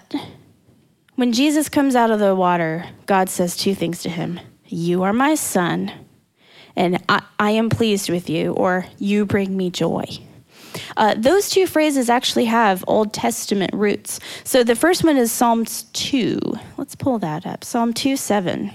when 1.15 1.31
Jesus 1.31 1.69
comes 1.69 1.95
out 1.95 2.11
of 2.11 2.19
the 2.19 2.35
water, 2.35 2.85
God 3.05 3.29
says 3.29 3.55
two 3.55 3.75
things 3.75 4.01
to 4.03 4.09
him 4.09 4.39
You 4.65 5.03
are 5.03 5.13
my 5.13 5.35
son, 5.35 5.91
and 6.75 7.03
I, 7.09 7.23
I 7.39 7.51
am 7.51 7.69
pleased 7.69 8.09
with 8.09 8.29
you, 8.29 8.53
or 8.53 8.85
you 8.97 9.25
bring 9.25 9.55
me 9.55 9.69
joy. 9.69 10.05
Uh, 10.97 11.15
those 11.17 11.49
two 11.49 11.67
phrases 11.67 12.09
actually 12.09 12.45
have 12.45 12.83
Old 12.87 13.13
Testament 13.13 13.73
roots. 13.73 14.19
So 14.43 14.63
the 14.63 14.75
first 14.75 15.03
one 15.03 15.17
is 15.17 15.31
Psalms 15.31 15.83
2. 15.93 16.39
Let's 16.77 16.95
pull 16.95 17.19
that 17.19 17.45
up. 17.45 17.63
Psalm 17.63 17.93
2 17.93 18.17
7. 18.17 18.71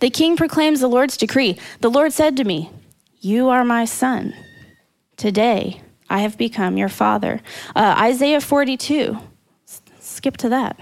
The 0.00 0.10
king 0.10 0.36
proclaims 0.36 0.80
the 0.80 0.88
Lord's 0.88 1.16
decree. 1.16 1.58
The 1.80 1.90
Lord 1.90 2.12
said 2.12 2.36
to 2.36 2.44
me, 2.44 2.70
You 3.20 3.48
are 3.48 3.64
my 3.64 3.84
son. 3.84 4.34
Today 5.16 5.82
I 6.08 6.20
have 6.20 6.38
become 6.38 6.76
your 6.76 6.88
father. 6.88 7.40
Uh, 7.74 7.96
Isaiah 7.98 8.40
42. 8.40 9.18
Skip 10.18 10.36
to 10.38 10.48
that. 10.48 10.76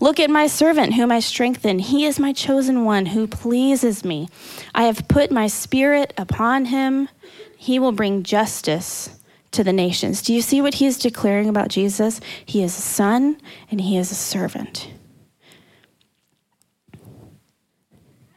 Look 0.00 0.18
at 0.18 0.30
my 0.30 0.46
servant 0.46 0.94
whom 0.94 1.12
I 1.12 1.20
strengthen. 1.20 1.78
He 1.78 2.06
is 2.06 2.18
my 2.18 2.32
chosen 2.32 2.86
one 2.86 3.04
who 3.04 3.26
pleases 3.26 4.02
me. 4.02 4.30
I 4.74 4.84
have 4.84 5.06
put 5.08 5.30
my 5.30 5.46
spirit 5.46 6.14
upon 6.16 6.64
him. 6.64 7.10
He 7.58 7.78
will 7.78 7.92
bring 7.92 8.22
justice 8.22 9.10
to 9.50 9.62
the 9.62 9.74
nations. 9.74 10.22
Do 10.22 10.32
you 10.32 10.40
see 10.40 10.62
what 10.62 10.72
he 10.72 10.86
is 10.86 10.96
declaring 10.96 11.50
about 11.50 11.68
Jesus? 11.68 12.18
He 12.46 12.62
is 12.62 12.78
a 12.78 12.80
son 12.80 13.38
and 13.70 13.78
he 13.78 13.98
is 13.98 14.10
a 14.10 14.14
servant. 14.14 14.90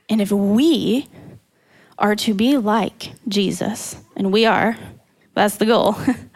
And 0.10 0.20
if 0.20 0.34
we 0.34 1.08
are 1.98 2.18
to 2.18 2.34
be 2.34 2.58
like 2.58 3.14
Jesus, 3.30 3.96
and 4.18 4.34
we 4.34 4.46
are, 4.46 4.78
that's 5.34 5.56
the 5.56 5.66
goal. 5.66 5.96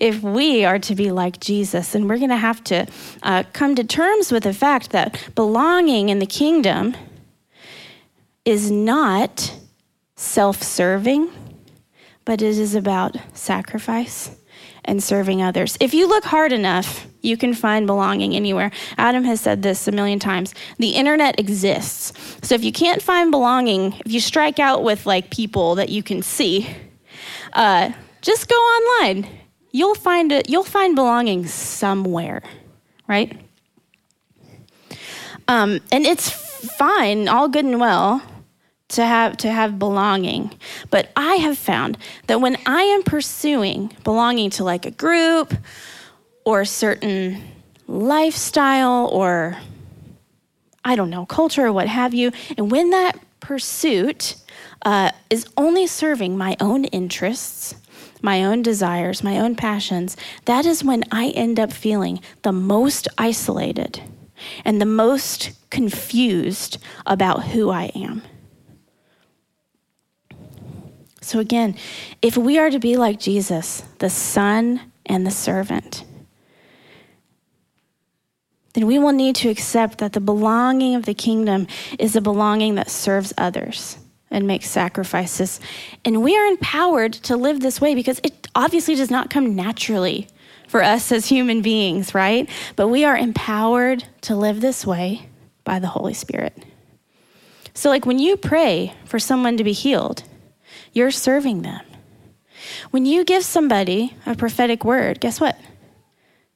if 0.00 0.22
we 0.22 0.64
are 0.64 0.78
to 0.80 0.94
be 0.94 1.10
like 1.10 1.40
Jesus, 1.40 1.94
And 1.94 2.08
we're 2.08 2.18
going 2.18 2.30
to 2.30 2.36
have 2.36 2.62
to 2.64 2.86
uh, 3.22 3.44
come 3.52 3.74
to 3.74 3.84
terms 3.84 4.32
with 4.32 4.42
the 4.42 4.54
fact 4.54 4.90
that 4.90 5.18
belonging 5.34 6.08
in 6.08 6.18
the 6.18 6.26
kingdom 6.26 6.96
is 8.44 8.70
not 8.70 9.54
self 10.16 10.62
serving, 10.62 11.30
but 12.24 12.40
it 12.42 12.58
is 12.58 12.74
about 12.74 13.16
sacrifice 13.32 14.36
and 14.84 15.02
serving 15.02 15.42
others. 15.42 15.76
If 15.80 15.94
you 15.94 16.06
look 16.06 16.24
hard 16.24 16.52
enough, 16.52 17.06
you 17.22 17.36
can 17.38 17.54
find 17.54 17.86
belonging 17.86 18.34
anywhere. 18.34 18.70
Adam 18.98 19.24
has 19.24 19.40
said 19.40 19.62
this 19.62 19.88
a 19.88 19.92
million 19.92 20.18
times. 20.18 20.54
The 20.78 20.90
internet 20.90 21.40
exists. 21.40 22.12
So 22.46 22.54
if 22.54 22.62
you 22.62 22.72
can't 22.72 23.00
find 23.00 23.30
belonging, 23.30 23.94
if 24.04 24.12
you 24.12 24.20
strike 24.20 24.58
out 24.58 24.82
with 24.82 25.06
like 25.06 25.30
people 25.30 25.74
that 25.76 25.88
you 25.88 26.02
can 26.02 26.22
see, 26.22 26.68
Uh, 27.54 27.92
just 28.20 28.48
go 28.48 28.56
online. 28.56 29.28
You'll 29.74 29.96
find 29.96 30.30
it. 30.30 30.48
You'll 30.48 30.62
find 30.62 30.94
belonging 30.94 31.48
somewhere, 31.48 32.44
right? 33.08 33.36
Um, 35.48 35.80
and 35.90 36.06
it's 36.06 36.30
fine, 36.30 37.26
all 37.26 37.48
good 37.48 37.64
and 37.64 37.80
well, 37.80 38.22
to 38.90 39.04
have 39.04 39.36
to 39.38 39.50
have 39.50 39.80
belonging. 39.80 40.56
But 40.90 41.10
I 41.16 41.34
have 41.46 41.58
found 41.58 41.98
that 42.28 42.40
when 42.40 42.56
I 42.66 42.82
am 42.82 43.02
pursuing 43.02 43.92
belonging 44.04 44.50
to 44.50 44.62
like 44.62 44.86
a 44.86 44.92
group 44.92 45.52
or 46.44 46.60
a 46.60 46.66
certain 46.66 47.42
lifestyle 47.88 49.08
or 49.12 49.56
I 50.84 50.94
don't 50.94 51.10
know, 51.10 51.26
culture 51.26 51.66
or 51.66 51.72
what 51.72 51.88
have 51.88 52.14
you, 52.14 52.30
and 52.56 52.70
when 52.70 52.90
that 52.90 53.18
pursuit 53.40 54.36
uh, 54.82 55.10
is 55.30 55.48
only 55.56 55.88
serving 55.88 56.38
my 56.38 56.56
own 56.60 56.84
interests, 56.84 57.74
my 58.24 58.42
own 58.42 58.62
desires, 58.62 59.22
my 59.22 59.38
own 59.38 59.54
passions, 59.54 60.16
that 60.46 60.64
is 60.64 60.82
when 60.82 61.04
I 61.12 61.28
end 61.28 61.60
up 61.60 61.70
feeling 61.70 62.20
the 62.40 62.52
most 62.52 63.06
isolated 63.18 64.00
and 64.64 64.80
the 64.80 64.86
most 64.86 65.52
confused 65.68 66.78
about 67.04 67.44
who 67.48 67.68
I 67.68 67.92
am. 67.94 68.22
So, 71.20 71.38
again, 71.38 71.76
if 72.22 72.36
we 72.36 72.58
are 72.58 72.70
to 72.70 72.78
be 72.78 72.96
like 72.96 73.20
Jesus, 73.20 73.82
the 73.98 74.10
Son 74.10 74.80
and 75.04 75.26
the 75.26 75.30
servant, 75.30 76.04
then 78.72 78.86
we 78.86 78.98
will 78.98 79.12
need 79.12 79.36
to 79.36 79.50
accept 79.50 79.98
that 79.98 80.14
the 80.14 80.20
belonging 80.20 80.94
of 80.94 81.04
the 81.04 81.14
kingdom 81.14 81.66
is 81.98 82.16
a 82.16 82.22
belonging 82.22 82.74
that 82.76 82.90
serves 82.90 83.34
others 83.36 83.98
and 84.34 84.48
make 84.48 84.64
sacrifices. 84.64 85.60
And 86.04 86.22
we 86.22 86.36
are 86.36 86.46
empowered 86.46 87.12
to 87.12 87.36
live 87.36 87.60
this 87.60 87.80
way 87.80 87.94
because 87.94 88.20
it 88.24 88.48
obviously 88.54 88.96
does 88.96 89.10
not 89.10 89.30
come 89.30 89.54
naturally 89.54 90.26
for 90.66 90.82
us 90.82 91.12
as 91.12 91.26
human 91.26 91.62
beings, 91.62 92.14
right? 92.14 92.50
But 92.74 92.88
we 92.88 93.04
are 93.04 93.16
empowered 93.16 94.04
to 94.22 94.34
live 94.34 94.60
this 94.60 94.84
way 94.84 95.28
by 95.62 95.78
the 95.78 95.86
Holy 95.86 96.14
Spirit. 96.14 96.52
So, 97.74 97.90
like 97.90 98.06
when 98.06 98.18
you 98.18 98.36
pray 98.36 98.94
for 99.04 99.20
someone 99.20 99.56
to 99.56 99.64
be 99.64 99.72
healed, 99.72 100.24
you're 100.92 101.12
serving 101.12 101.62
them. 101.62 101.84
When 102.90 103.06
you 103.06 103.24
give 103.24 103.44
somebody 103.44 104.16
a 104.26 104.34
prophetic 104.34 104.84
word, 104.84 105.20
guess 105.20 105.40
what? 105.40 105.56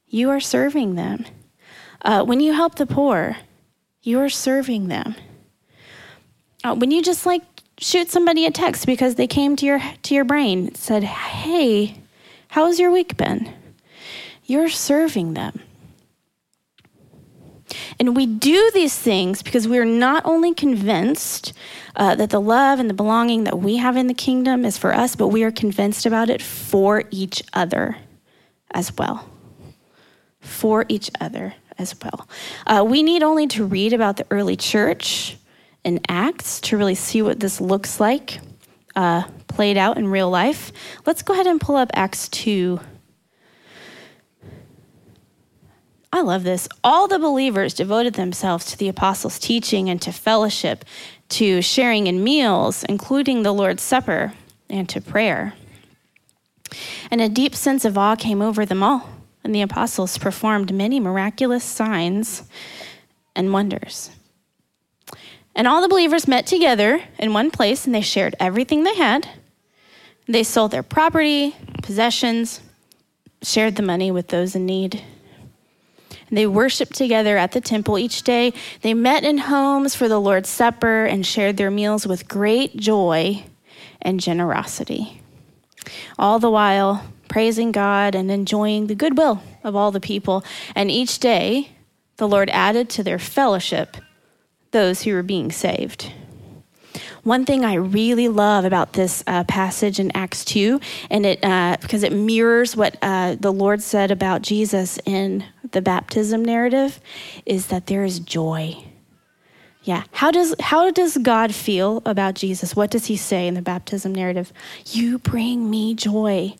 You 0.07 0.29
are 0.31 0.39
serving 0.41 0.95
them. 0.95 1.25
Uh, 2.01 2.23
when 2.25 2.41
you 2.41 2.51
help 2.53 2.75
the 2.75 2.85
poor, 2.85 3.37
you 4.01 4.19
are 4.19 4.29
serving 4.29 4.89
them. 4.89 5.15
Uh, 6.63 6.75
when 6.75 6.91
you 6.91 7.01
just 7.01 7.25
like 7.25 7.48
shoot 7.79 8.11
somebody 8.11 8.45
a 8.45 8.51
text 8.51 8.85
because 8.85 9.15
they 9.15 9.27
came 9.27 9.55
to 9.55 9.65
your 9.65 9.81
to 10.03 10.13
your 10.13 10.25
brain 10.25 10.75
said, 10.75 11.03
"Hey, 11.03 11.95
how's 12.49 12.79
your 12.79 12.91
week 12.91 13.17
been?" 13.17 13.53
You're 14.45 14.69
serving 14.69 15.35
them. 15.35 15.61
And 17.99 18.15
we 18.15 18.25
do 18.25 18.71
these 18.73 18.97
things 18.97 19.43
because 19.43 19.67
we 19.67 19.77
are 19.77 19.85
not 19.85 20.25
only 20.25 20.53
convinced 20.53 21.53
uh, 21.95 22.15
that 22.15 22.29
the 22.29 22.41
love 22.41 22.79
and 22.79 22.89
the 22.89 22.93
belonging 22.93 23.43
that 23.43 23.59
we 23.59 23.77
have 23.77 23.95
in 23.95 24.07
the 24.07 24.13
kingdom 24.13 24.65
is 24.65 24.77
for 24.77 24.93
us, 24.93 25.15
but 25.15 25.27
we 25.27 25.43
are 25.43 25.51
convinced 25.51 26.05
about 26.05 26.29
it 26.29 26.41
for 26.41 27.03
each 27.11 27.43
other 27.53 27.97
as 28.71 28.97
well. 28.97 29.29
For 30.39 30.85
each 30.87 31.11
other 31.19 31.53
as 31.77 31.95
well. 32.01 32.27
Uh, 32.65 32.83
we 32.87 33.03
need 33.03 33.21
only 33.21 33.47
to 33.47 33.65
read 33.65 33.93
about 33.93 34.17
the 34.17 34.25
early 34.31 34.55
church 34.55 35.37
in 35.83 35.99
Acts 36.07 36.59
to 36.61 36.77
really 36.77 36.95
see 36.95 37.21
what 37.21 37.39
this 37.39 37.61
looks 37.61 37.99
like 37.99 38.39
uh, 38.95 39.23
played 39.47 39.77
out 39.77 39.97
in 39.97 40.07
real 40.07 40.29
life. 40.29 40.71
Let's 41.05 41.21
go 41.21 41.33
ahead 41.33 41.47
and 41.47 41.59
pull 41.59 41.75
up 41.75 41.89
Acts 41.93 42.27
2 42.29 42.79
I 46.11 46.21
love 46.21 46.43
this. 46.43 46.67
All 46.83 47.07
the 47.07 47.19
believers 47.19 47.73
devoted 47.73 48.15
themselves 48.15 48.65
to 48.65 48.77
the 48.77 48.89
apostles' 48.89 49.37
teaching 49.37 49.89
and 49.89 50.01
to 50.01 50.11
fellowship, 50.11 50.83
to 51.29 51.61
sharing 51.61 52.07
in 52.07 52.23
meals, 52.23 52.83
including 52.85 53.43
the 53.43 53.53
Lord's 53.53 53.83
Supper, 53.83 54.33
and 54.69 54.89
to 54.89 55.01
prayer. 55.01 55.53
And 57.11 57.21
a 57.21 57.29
deep 57.29 57.55
sense 57.55 57.85
of 57.85 57.97
awe 57.97 58.15
came 58.15 58.41
over 58.41 58.65
them 58.65 58.81
all, 58.81 59.07
and 59.43 59.53
the 59.53 59.61
apostles 59.61 60.17
performed 60.17 60.73
many 60.73 60.99
miraculous 60.99 61.63
signs 61.63 62.43
and 63.35 63.53
wonders. 63.53 64.09
And 65.59 65.67
all 65.67 65.81
the 65.81 65.89
believers 65.89 66.25
met 66.25 66.47
together 66.47 67.03
in 67.17 67.33
one 67.33 67.51
place, 67.51 67.85
and 67.85 67.93
they 67.93 67.99
shared 67.99 68.33
everything 68.39 68.85
they 68.85 68.95
had. 68.95 69.27
They 70.25 70.41
sold 70.41 70.71
their 70.71 70.83
property, 70.83 71.53
possessions, 71.83 72.61
shared 73.43 73.75
the 73.75 73.83
money 73.83 74.09
with 74.09 74.29
those 74.29 74.55
in 74.55 74.65
need. 74.65 75.03
They 76.31 76.47
worshiped 76.47 76.95
together 76.95 77.37
at 77.37 77.51
the 77.51 77.59
temple 77.59 77.99
each 77.99 78.23
day. 78.23 78.53
They 78.83 78.93
met 78.93 79.25
in 79.25 79.37
homes 79.37 79.95
for 79.95 80.07
the 80.07 80.17
Lord's 80.17 80.47
Supper 80.47 81.03
and 81.03 81.25
shared 81.25 81.57
their 81.57 81.69
meals 81.69 82.07
with 82.07 82.29
great 82.29 82.77
joy 82.77 83.43
and 84.01 84.21
generosity. 84.21 85.21
All 86.17 86.39
the 86.39 86.49
while 86.49 87.03
praising 87.27 87.73
God 87.73 88.15
and 88.15 88.31
enjoying 88.31 88.87
the 88.87 88.95
goodwill 88.95 89.43
of 89.65 89.75
all 89.75 89.91
the 89.91 89.99
people. 89.99 90.41
And 90.73 90.89
each 90.89 91.19
day, 91.19 91.71
the 92.15 92.29
Lord 92.29 92.49
added 92.49 92.89
to 92.91 93.03
their 93.03 93.19
fellowship 93.19 93.97
those 94.71 95.03
who 95.03 95.13
were 95.13 95.23
being 95.23 95.51
saved. 95.51 96.11
One 97.23 97.45
thing 97.45 97.65
I 97.65 97.75
really 97.75 98.27
love 98.27 98.65
about 98.65 98.93
this 98.93 99.23
uh, 99.27 99.43
passage 99.43 99.99
in 99.99 100.11
Acts 100.15 100.45
2, 100.45 100.79
and 101.09 101.25
it 101.25 101.43
uh, 101.43 101.77
because 101.81 102.03
it 102.03 102.13
mirrors 102.13 102.75
what 102.75 102.97
uh, 103.01 103.35
the 103.39 103.51
Lord 103.51 103.81
said 103.81 104.09
about 104.09 104.41
Jesus 104.41 104.99
in 105.05 105.43
the 105.71 105.81
baptism 105.81 106.43
narrative, 106.43 106.99
is 107.45 107.67
that 107.67 107.87
there 107.87 108.03
is 108.03 108.19
joy. 108.19 108.83
Yeah. 109.83 110.03
How 110.11 110.31
does 110.31 110.55
how 110.59 110.91
does 110.91 111.17
God 111.17 111.53
feel 111.53 112.01
about 112.05 112.35
Jesus? 112.35 112.75
What 112.75 112.91
does 112.91 113.05
he 113.05 113.15
say 113.15 113.47
in 113.47 113.53
the 113.53 113.61
baptism 113.61 114.13
narrative? 114.13 114.51
You 114.87 115.19
bring 115.19 115.69
me 115.69 115.95
joy. 115.95 116.55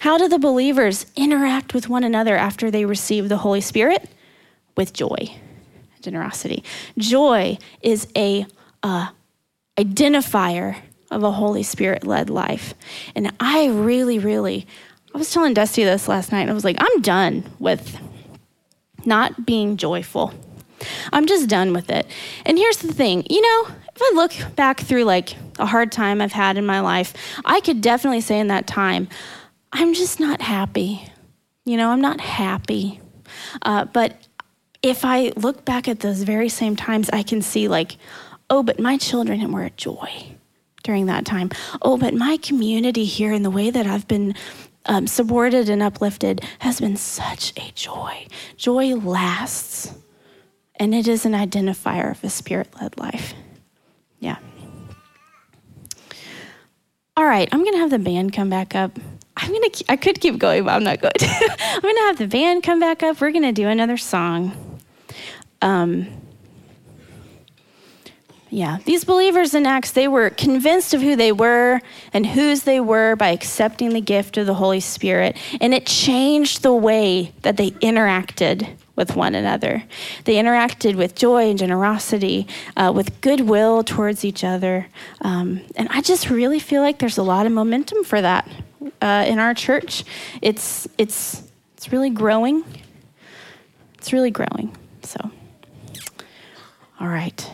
How 0.00 0.18
do 0.18 0.28
the 0.28 0.38
believers 0.38 1.06
interact 1.16 1.72
with 1.72 1.88
one 1.88 2.04
another 2.04 2.36
after 2.36 2.70
they 2.70 2.84
receive 2.84 3.28
the 3.28 3.38
Holy 3.38 3.60
Spirit? 3.60 4.08
With 4.76 4.92
joy, 4.92 5.36
generosity. 6.04 6.62
Joy 6.98 7.58
is 7.82 8.06
a 8.16 8.46
uh, 8.82 9.08
identifier 9.76 10.76
of 11.10 11.22
a 11.22 11.32
Holy 11.32 11.62
Spirit 11.62 12.06
led 12.06 12.30
life. 12.30 12.74
And 13.14 13.32
I 13.40 13.68
really, 13.68 14.18
really, 14.18 14.66
I 15.14 15.18
was 15.18 15.32
telling 15.32 15.54
Dusty 15.54 15.84
this 15.84 16.08
last 16.08 16.32
night, 16.32 16.42
and 16.42 16.50
I 16.50 16.54
was 16.54 16.64
like, 16.64 16.76
I'm 16.78 17.00
done 17.00 17.44
with 17.58 17.98
not 19.04 19.46
being 19.46 19.76
joyful. 19.76 20.32
I'm 21.12 21.26
just 21.26 21.48
done 21.48 21.72
with 21.72 21.90
it. 21.90 22.06
And 22.44 22.58
here's 22.58 22.78
the 22.78 22.92
thing 22.92 23.24
you 23.30 23.40
know, 23.40 23.74
if 23.94 24.02
I 24.02 24.12
look 24.14 24.32
back 24.56 24.80
through 24.80 25.04
like 25.04 25.34
a 25.58 25.66
hard 25.66 25.92
time 25.92 26.20
I've 26.20 26.32
had 26.32 26.56
in 26.56 26.66
my 26.66 26.80
life, 26.80 27.14
I 27.44 27.60
could 27.60 27.80
definitely 27.80 28.20
say 28.20 28.38
in 28.38 28.48
that 28.48 28.66
time, 28.66 29.08
I'm 29.72 29.94
just 29.94 30.20
not 30.20 30.40
happy. 30.40 31.08
You 31.64 31.76
know, 31.76 31.90
I'm 31.90 32.00
not 32.00 32.20
happy. 32.20 33.00
Uh, 33.62 33.86
but 33.86 34.26
if 34.84 35.04
I 35.04 35.32
look 35.34 35.64
back 35.64 35.88
at 35.88 36.00
those 36.00 36.22
very 36.22 36.50
same 36.50 36.76
times, 36.76 37.08
I 37.10 37.22
can 37.22 37.40
see 37.40 37.68
like, 37.68 37.96
Oh, 38.50 38.62
but 38.62 38.78
my 38.78 38.98
children 38.98 39.50
were 39.50 39.64
a 39.64 39.70
joy 39.70 40.36
during 40.82 41.06
that 41.06 41.24
time. 41.24 41.50
Oh, 41.80 41.96
but 41.96 42.12
my 42.12 42.36
community 42.36 43.06
here 43.06 43.32
and 43.32 43.42
the 43.44 43.50
way 43.50 43.70
that 43.70 43.86
I've 43.86 44.06
been 44.06 44.34
um, 44.84 45.06
supported 45.06 45.70
and 45.70 45.82
uplifted 45.82 46.44
has 46.58 46.78
been 46.78 46.96
such 46.96 47.54
a 47.56 47.72
joy. 47.74 48.26
Joy 48.58 48.94
lasts, 48.94 49.94
and 50.76 50.94
it 50.94 51.08
is 51.08 51.24
an 51.24 51.32
identifier 51.32 52.10
of 52.10 52.22
a 52.22 52.28
spirit 52.28 52.68
led 52.78 52.98
life. 52.98 53.32
Yeah. 54.20 54.36
All 57.16 57.24
right, 57.24 57.48
I'm 57.50 57.60
going 57.60 57.72
to 57.72 57.78
have 57.78 57.90
the 57.90 57.98
band 57.98 58.34
come 58.34 58.50
back 58.50 58.74
up. 58.74 58.98
I'm 59.38 59.50
to, 59.50 59.84
I 59.88 59.96
could 59.96 60.20
keep 60.20 60.38
going, 60.38 60.64
but 60.64 60.74
I'm 60.74 60.84
not 60.84 61.00
to. 61.18 61.26
I'm 61.58 61.80
to 61.96 62.02
have 62.02 62.18
the 62.18 62.28
band 62.28 62.62
come 62.62 62.78
back 62.78 63.02
up. 63.02 63.20
We're 63.20 63.32
to 63.44 63.52
do 63.52 63.68
another 63.68 63.96
song. 63.96 64.63
Um, 65.64 66.06
yeah, 68.50 68.78
these 68.84 69.04
believers 69.04 69.54
in 69.54 69.66
Acts, 69.66 69.90
they 69.90 70.06
were 70.06 70.30
convinced 70.30 70.94
of 70.94 71.00
who 71.00 71.16
they 71.16 71.32
were 71.32 71.80
and 72.12 72.24
whose 72.24 72.62
they 72.62 72.78
were 72.78 73.16
by 73.16 73.30
accepting 73.30 73.94
the 73.94 74.00
gift 74.00 74.36
of 74.36 74.46
the 74.46 74.54
Holy 74.54 74.78
Spirit. 74.78 75.36
And 75.60 75.74
it 75.74 75.86
changed 75.86 76.62
the 76.62 76.74
way 76.74 77.32
that 77.42 77.56
they 77.56 77.70
interacted 77.70 78.76
with 78.94 79.16
one 79.16 79.34
another. 79.34 79.82
They 80.24 80.34
interacted 80.34 80.94
with 80.96 81.16
joy 81.16 81.50
and 81.50 81.58
generosity, 81.58 82.46
uh, 82.76 82.92
with 82.94 83.20
goodwill 83.22 83.82
towards 83.82 84.24
each 84.24 84.44
other. 84.44 84.86
Um, 85.22 85.62
and 85.76 85.88
I 85.90 86.02
just 86.02 86.30
really 86.30 86.60
feel 86.60 86.82
like 86.82 86.98
there's 86.98 87.18
a 87.18 87.24
lot 87.24 87.46
of 87.46 87.52
momentum 87.52 88.04
for 88.04 88.20
that 88.20 88.48
uh, 89.02 89.24
in 89.26 89.40
our 89.40 89.54
church. 89.54 90.04
It's, 90.42 90.86
it's, 90.98 91.42
it's 91.76 91.90
really 91.90 92.10
growing. 92.10 92.62
It's 93.94 94.12
really 94.12 94.30
growing. 94.30 94.76
So, 95.02 95.30
all 97.00 97.08
right. 97.08 97.50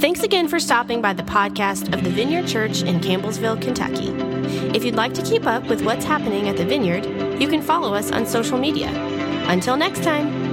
Thanks 0.00 0.22
again 0.22 0.46
for 0.46 0.60
stopping 0.60 1.00
by 1.00 1.12
the 1.12 1.22
podcast 1.22 1.92
of 1.92 2.04
the 2.04 2.10
Vineyard 2.10 2.46
Church 2.46 2.82
in 2.82 3.00
Campbellsville, 3.00 3.60
Kentucky. 3.60 4.10
If 4.76 4.84
you'd 4.84 4.94
like 4.94 5.14
to 5.14 5.22
keep 5.22 5.46
up 5.46 5.66
with 5.68 5.82
what's 5.82 6.04
happening 6.04 6.48
at 6.48 6.56
the 6.56 6.64
Vineyard, 6.64 7.06
you 7.40 7.48
can 7.48 7.62
follow 7.62 7.94
us 7.94 8.12
on 8.12 8.26
social 8.26 8.58
media. 8.58 8.88
Until 9.48 9.76
next 9.76 10.02
time. 10.02 10.45